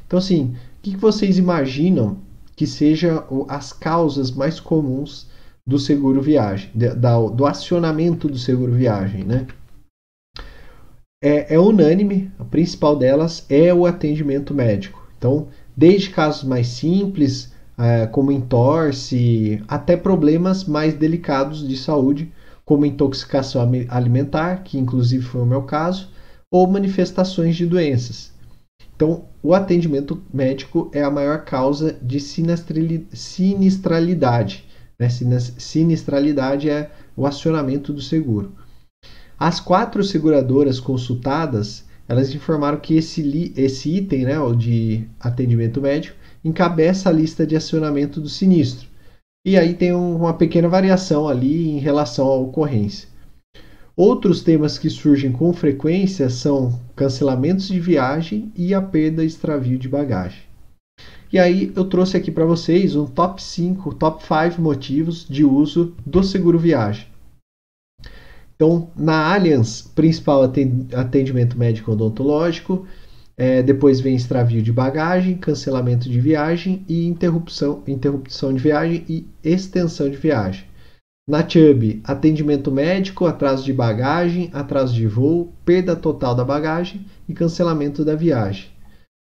[0.05, 2.17] Então, assim, o que vocês imaginam
[2.55, 5.27] que sejam as causas mais comuns
[5.65, 6.71] do seguro viagem,
[7.35, 9.47] do acionamento do seguro viagem, né?
[11.21, 15.05] É, é unânime, a principal delas é o atendimento médico.
[15.17, 17.51] Então, desde casos mais simples,
[18.11, 22.33] como entorse, até problemas mais delicados de saúde,
[22.65, 26.09] como intoxicação alimentar, que inclusive foi o meu caso,
[26.51, 28.33] ou manifestações de doenças.
[28.95, 34.65] Então, o atendimento médico é a maior causa de sinistralidade.
[34.97, 35.07] Né?
[35.09, 38.53] Sinistralidade é o acionamento do seguro.
[39.39, 46.17] As quatro seguradoras consultadas, elas informaram que esse, esse item né, de atendimento médico
[46.47, 48.87] encabeça a lista de acionamento do sinistro.
[49.45, 53.07] E aí tem uma pequena variação ali em relação à ocorrência.
[53.95, 59.79] Outros temas que surgem com frequência são cancelamentos de viagem e a perda e extravio
[59.79, 60.43] de bagagem.
[61.31, 65.95] E aí eu trouxe aqui para vocês um top 5, top 5 motivos de uso
[66.05, 67.07] do seguro viagem.
[68.55, 72.87] Então, na Allianz, principal atendimento médico odontológico,
[73.37, 79.27] é, depois vem extravio de bagagem, cancelamento de viagem e interrupção, interrupção de viagem e
[79.43, 80.65] extensão de viagem.
[81.29, 87.33] Na Chubb, atendimento médico, atraso de bagagem, atraso de voo, perda total da bagagem e
[87.33, 88.69] cancelamento da viagem.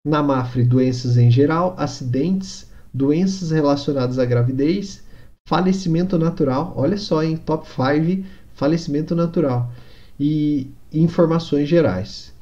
[0.06, 5.04] Na Mafre, doenças em geral, acidentes, doenças relacionadas à gravidez,
[5.46, 8.24] falecimento natural, olha só em top 5,
[8.54, 9.70] falecimento natural
[10.18, 12.32] e informações gerais.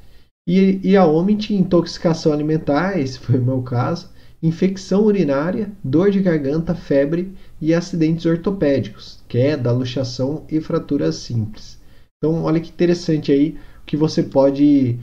[0.51, 4.09] E, e a OMIT, intoxicação alimentar, esse foi o meu caso,
[4.41, 7.31] infecção urinária, dor de garganta, febre
[7.61, 11.77] e acidentes ortopédicos, queda, luxação e fraturas simples.
[12.17, 14.97] Então, olha que interessante aí que você pode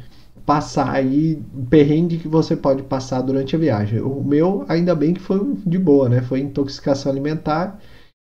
[0.45, 4.01] passar aí, o perrengue que você pode passar durante a viagem.
[4.01, 6.23] O meu, ainda bem que foi de boa, né?
[6.23, 7.81] Foi intoxicação alimentar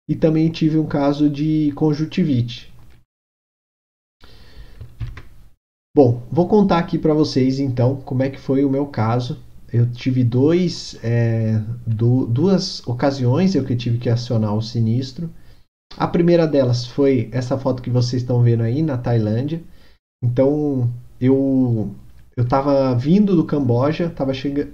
[0.09, 2.72] e também tive um caso de conjuntivite.
[5.95, 9.37] Bom, vou contar aqui para vocês então como é que foi o meu caso.
[9.71, 15.29] Eu tive dois, é, do, duas ocasiões eu que tive que acionar o sinistro.
[15.95, 19.61] A primeira delas foi essa foto que vocês estão vendo aí na Tailândia.
[20.23, 20.89] Então
[21.21, 21.93] eu
[22.35, 24.71] eu estava vindo do Camboja, estava chega,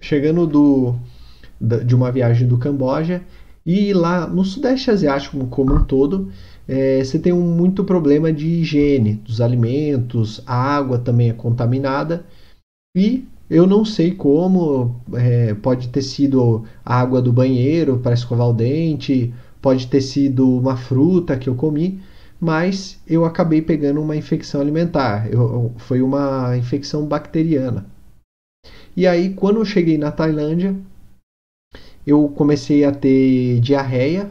[0.00, 0.94] chegando do,
[1.84, 3.22] de uma viagem do Camboja
[3.66, 6.32] e lá no Sudeste Asiático como um todo
[6.68, 12.24] é, você tem um muito problema de higiene dos alimentos, a água também é contaminada
[12.96, 18.48] e eu não sei como, é, pode ter sido a água do banheiro para escovar
[18.48, 22.00] o dente, pode ter sido uma fruta que eu comi,
[22.40, 27.86] mas eu acabei pegando uma infecção alimentar, eu, foi uma infecção bacteriana.
[28.96, 30.74] E aí, quando eu cheguei na Tailândia,
[32.06, 34.30] eu comecei a ter diarreia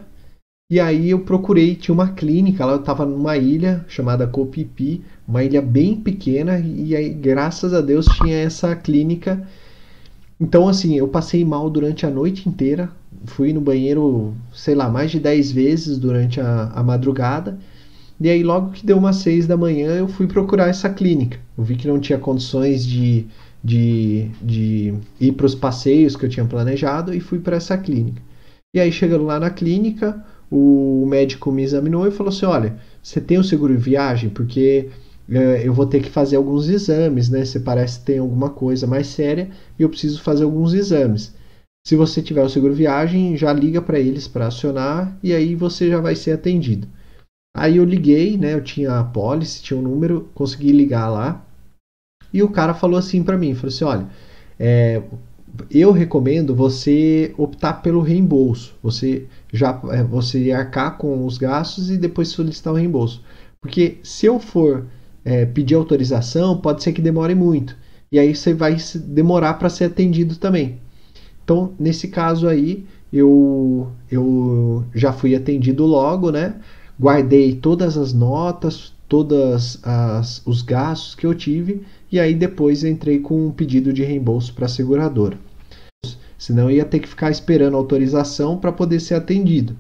[0.72, 5.44] e aí eu procurei, tinha uma clínica lá, eu estava numa ilha chamada Copipi, uma
[5.44, 9.46] ilha bem pequena, e aí, graças a Deus, tinha essa clínica.
[10.40, 12.90] Então, assim, eu passei mal durante a noite inteira,
[13.26, 17.60] fui no banheiro, sei lá, mais de 10 vezes durante a, a madrugada.
[18.18, 21.38] E aí, logo que deu umas 6 da manhã, eu fui procurar essa clínica.
[21.58, 23.26] Eu vi que não tinha condições de,
[23.62, 28.22] de, de ir para os passeios que eu tinha planejado e fui para essa clínica.
[28.74, 33.22] E aí, chegando lá na clínica, o médico me examinou e falou assim: olha, você
[33.22, 34.30] tem o seguro de viagem?
[34.30, 34.90] Porque
[35.30, 37.46] é, eu vou ter que fazer alguns exames, né?
[37.46, 39.50] Você parece que tem alguma coisa mais séria
[39.80, 41.34] e eu preciso fazer alguns exames.
[41.88, 45.90] Se você tiver o seguro viagem, já liga para eles para acionar e aí você
[45.90, 46.88] já vai ser atendido.
[47.56, 48.54] Aí eu liguei, né?
[48.54, 51.46] Eu tinha a policy, tinha um número, consegui ligar lá.
[52.34, 54.08] E o cara falou assim para mim, falou assim, olha,
[54.60, 55.02] é,
[55.70, 58.76] eu recomendo você optar pelo reembolso.
[58.82, 63.22] Você já é, você arcar com os gastos e depois solicitar o reembolso.
[63.60, 64.86] Porque se eu for
[65.24, 67.76] é, pedir autorização, pode ser que demore muito.
[68.12, 70.80] E aí você vai demorar para ser atendido também.
[71.44, 76.56] Então, nesse caso aí, eu, eu já fui atendido logo, né?
[77.00, 79.78] Guardei todas as notas, todos
[80.46, 81.82] os gastos que eu tive
[82.12, 85.38] e aí depois entrei com um pedido de reembolso para a seguradora.
[86.42, 89.78] Senão ia ter que ficar esperando autorização para poder ser atendido.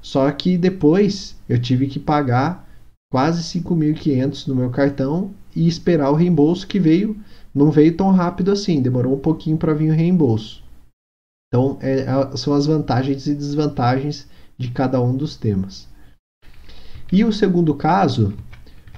[0.00, 2.66] Só que depois eu tive que pagar
[3.12, 7.18] quase 5.500 no meu cartão e esperar o reembolso que veio,
[7.54, 10.64] não veio tão rápido assim, demorou um pouquinho para vir o reembolso.
[11.48, 14.26] Então, é, são as vantagens e desvantagens
[14.56, 15.86] de cada um dos temas.
[17.12, 18.32] E o segundo caso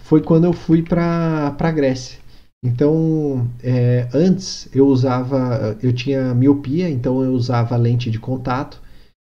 [0.02, 2.21] foi quando eu fui para a Grécia.
[2.64, 8.80] Então, é, antes eu usava, eu tinha miopia, então eu usava lente de contato.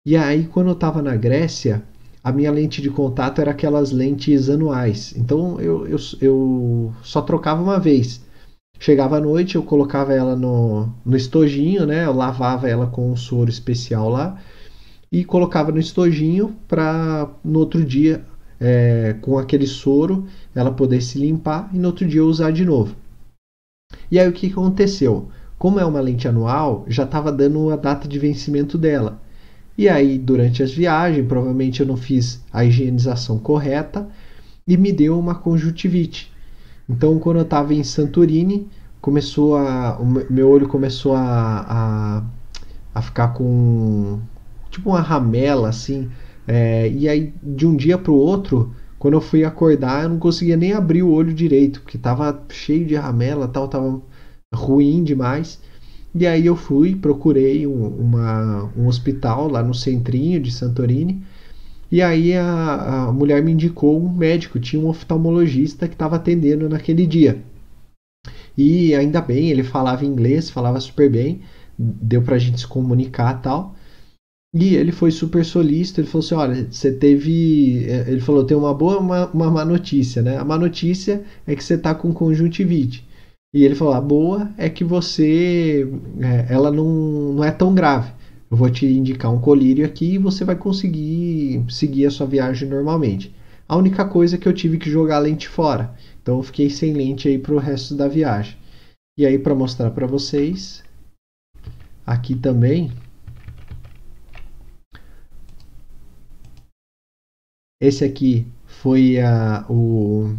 [0.05, 1.84] E aí, quando eu estava na Grécia,
[2.21, 5.13] a minha lente de contato era aquelas lentes anuais.
[5.15, 8.21] Então, eu, eu, eu só trocava uma vez.
[8.78, 12.05] Chegava à noite, eu colocava ela no, no estojinho, né?
[12.05, 14.38] Eu lavava ela com um soro especial lá
[15.13, 18.26] e colocava no estojinho para no outro dia,
[18.59, 22.65] é, com aquele soro, ela poder se limpar e no outro dia eu usar de
[22.65, 22.95] novo.
[24.14, 25.30] E aí o que aconteceu?
[25.57, 29.20] Como é uma lente anual, já estava dando a data de vencimento dela.
[29.76, 34.07] E aí, durante as viagens, provavelmente eu não fiz a higienização correta
[34.68, 36.32] e me deu uma conjuntivite.
[36.88, 38.68] Então, quando eu estava em Santorini,
[39.01, 42.24] começou a, o meu olho começou a, a,
[42.93, 44.20] a ficar com
[44.70, 46.07] tipo uma ramela assim.
[46.47, 50.17] É, e aí, de um dia para o outro, quando eu fui acordar, eu não
[50.17, 54.01] conseguia nem abrir o olho direito, porque estava cheio de ramela, tal, tava
[54.55, 55.59] ruim demais.
[56.15, 61.21] E aí eu fui, procurei um, uma, um hospital lá no centrinho de Santorini.
[61.91, 66.69] E aí a, a mulher me indicou um médico, tinha um oftalmologista que estava atendendo
[66.69, 67.43] naquele dia.
[68.57, 71.41] E ainda bem, ele falava inglês, falava super bem,
[71.77, 73.72] deu pra gente se comunicar tal.
[74.53, 77.85] E ele foi super solícito, ele falou assim, olha, você teve...
[77.87, 80.37] Eh, ele falou, tem uma boa uma, uma má notícia, né?
[80.37, 83.03] A má notícia é que você tá com conjuntivite.
[83.51, 85.87] E ele falou, a boa é que você...
[86.19, 88.11] É, ela não, não é tão grave.
[88.49, 92.69] Eu vou te indicar um colírio aqui e você vai conseguir seguir a sua viagem
[92.69, 93.33] normalmente.
[93.67, 95.95] A única coisa é que eu tive que jogar a lente fora.
[96.21, 98.55] Então eu fiquei sem lente aí para o resto da viagem.
[99.17, 100.83] E aí para mostrar para vocês,
[102.05, 102.91] aqui também
[107.84, 110.34] Esse aqui foi a, o,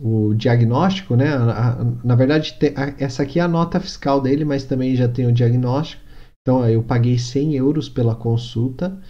[0.00, 1.28] o diagnóstico, né?
[1.28, 5.08] A, a, na verdade, te, essa aqui é a nota fiscal dele, mas também já
[5.08, 6.02] tem o diagnóstico.
[6.42, 9.00] Então, eu paguei 100 euros pela consulta.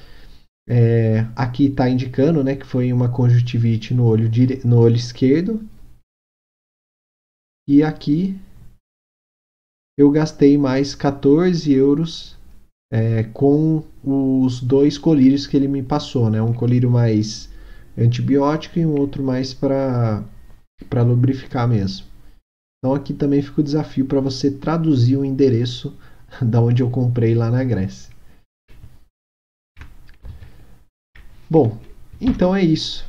[0.68, 4.60] É, aqui está indicando né, que foi uma conjuntivite no olho, dire...
[4.66, 5.66] no olho esquerdo.
[7.66, 8.38] E aqui
[9.98, 12.36] eu gastei mais 14 euros
[12.92, 16.28] é, com os dois colírios que ele me passou.
[16.28, 16.42] Né?
[16.42, 17.48] Um colírio mais
[17.98, 20.22] antibiótico e um outro mais para
[21.04, 22.06] lubrificar mesmo.
[22.78, 25.96] Então aqui também fica o desafio para você traduzir o endereço
[26.40, 28.10] da onde eu comprei lá na Grécia.
[31.50, 31.78] Bom,
[32.20, 33.06] então é isso.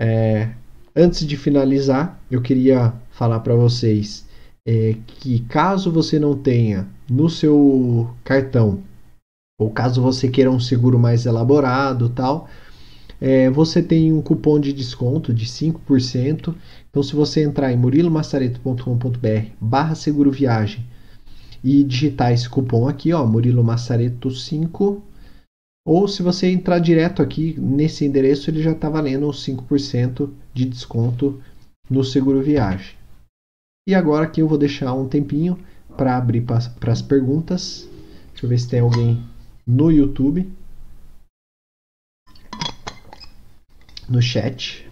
[0.00, 0.50] É,
[0.96, 4.26] antes de finalizar, eu queria falar para vocês
[4.66, 8.82] é, que caso você não tenha no seu cartão
[9.58, 12.48] ou caso você queira um seguro mais elaborado tal,
[13.20, 16.54] é, você tem um cupom de desconto de 5%.
[16.90, 20.84] Então, se você entrar em murilomassareto.com.br barra seguro viagem
[21.62, 25.02] e digitar esse cupom aqui, ó, Murilo Massareto 5,
[25.86, 31.40] ou se você entrar direto aqui nesse endereço, ele já está valendo 5% de desconto
[31.90, 32.94] no seguro viagem.
[33.86, 35.58] E agora aqui eu vou deixar um tempinho
[35.96, 37.88] para abrir para as perguntas.
[38.32, 39.22] Deixa eu ver se tem alguém
[39.66, 40.50] no YouTube.
[44.08, 44.86] No chat.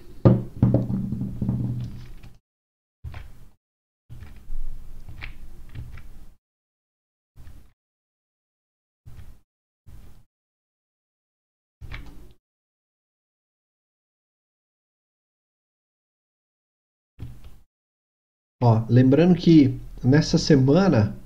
[18.63, 21.17] Ó, lembrando que nessa semana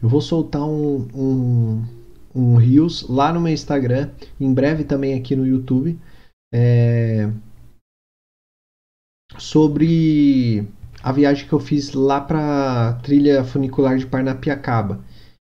[0.00, 1.84] eu vou soltar um, um,
[2.34, 4.10] um Reels lá no meu Instagram,
[4.40, 5.98] em breve também aqui no YouTube
[6.52, 7.30] é,
[9.38, 10.68] sobre
[11.02, 15.00] a viagem que eu fiz lá para trilha funicular de Parnapiacaba.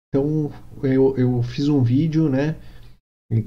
[0.09, 0.51] Então
[0.83, 2.55] eu, eu fiz um vídeo, né,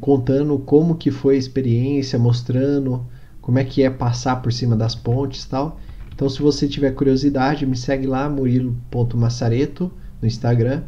[0.01, 3.07] contando como que foi a experiência, mostrando
[3.41, 5.79] como é que é passar por cima das pontes, tal.
[6.15, 10.83] Então se você tiver curiosidade, me segue lá murilo.massareto no Instagram,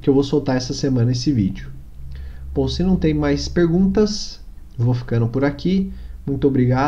[0.00, 1.70] que eu vou soltar essa semana esse vídeo.
[2.54, 4.40] Bom, se não tem mais perguntas,
[4.76, 5.92] vou ficando por aqui.
[6.28, 6.78] Muito obrigado.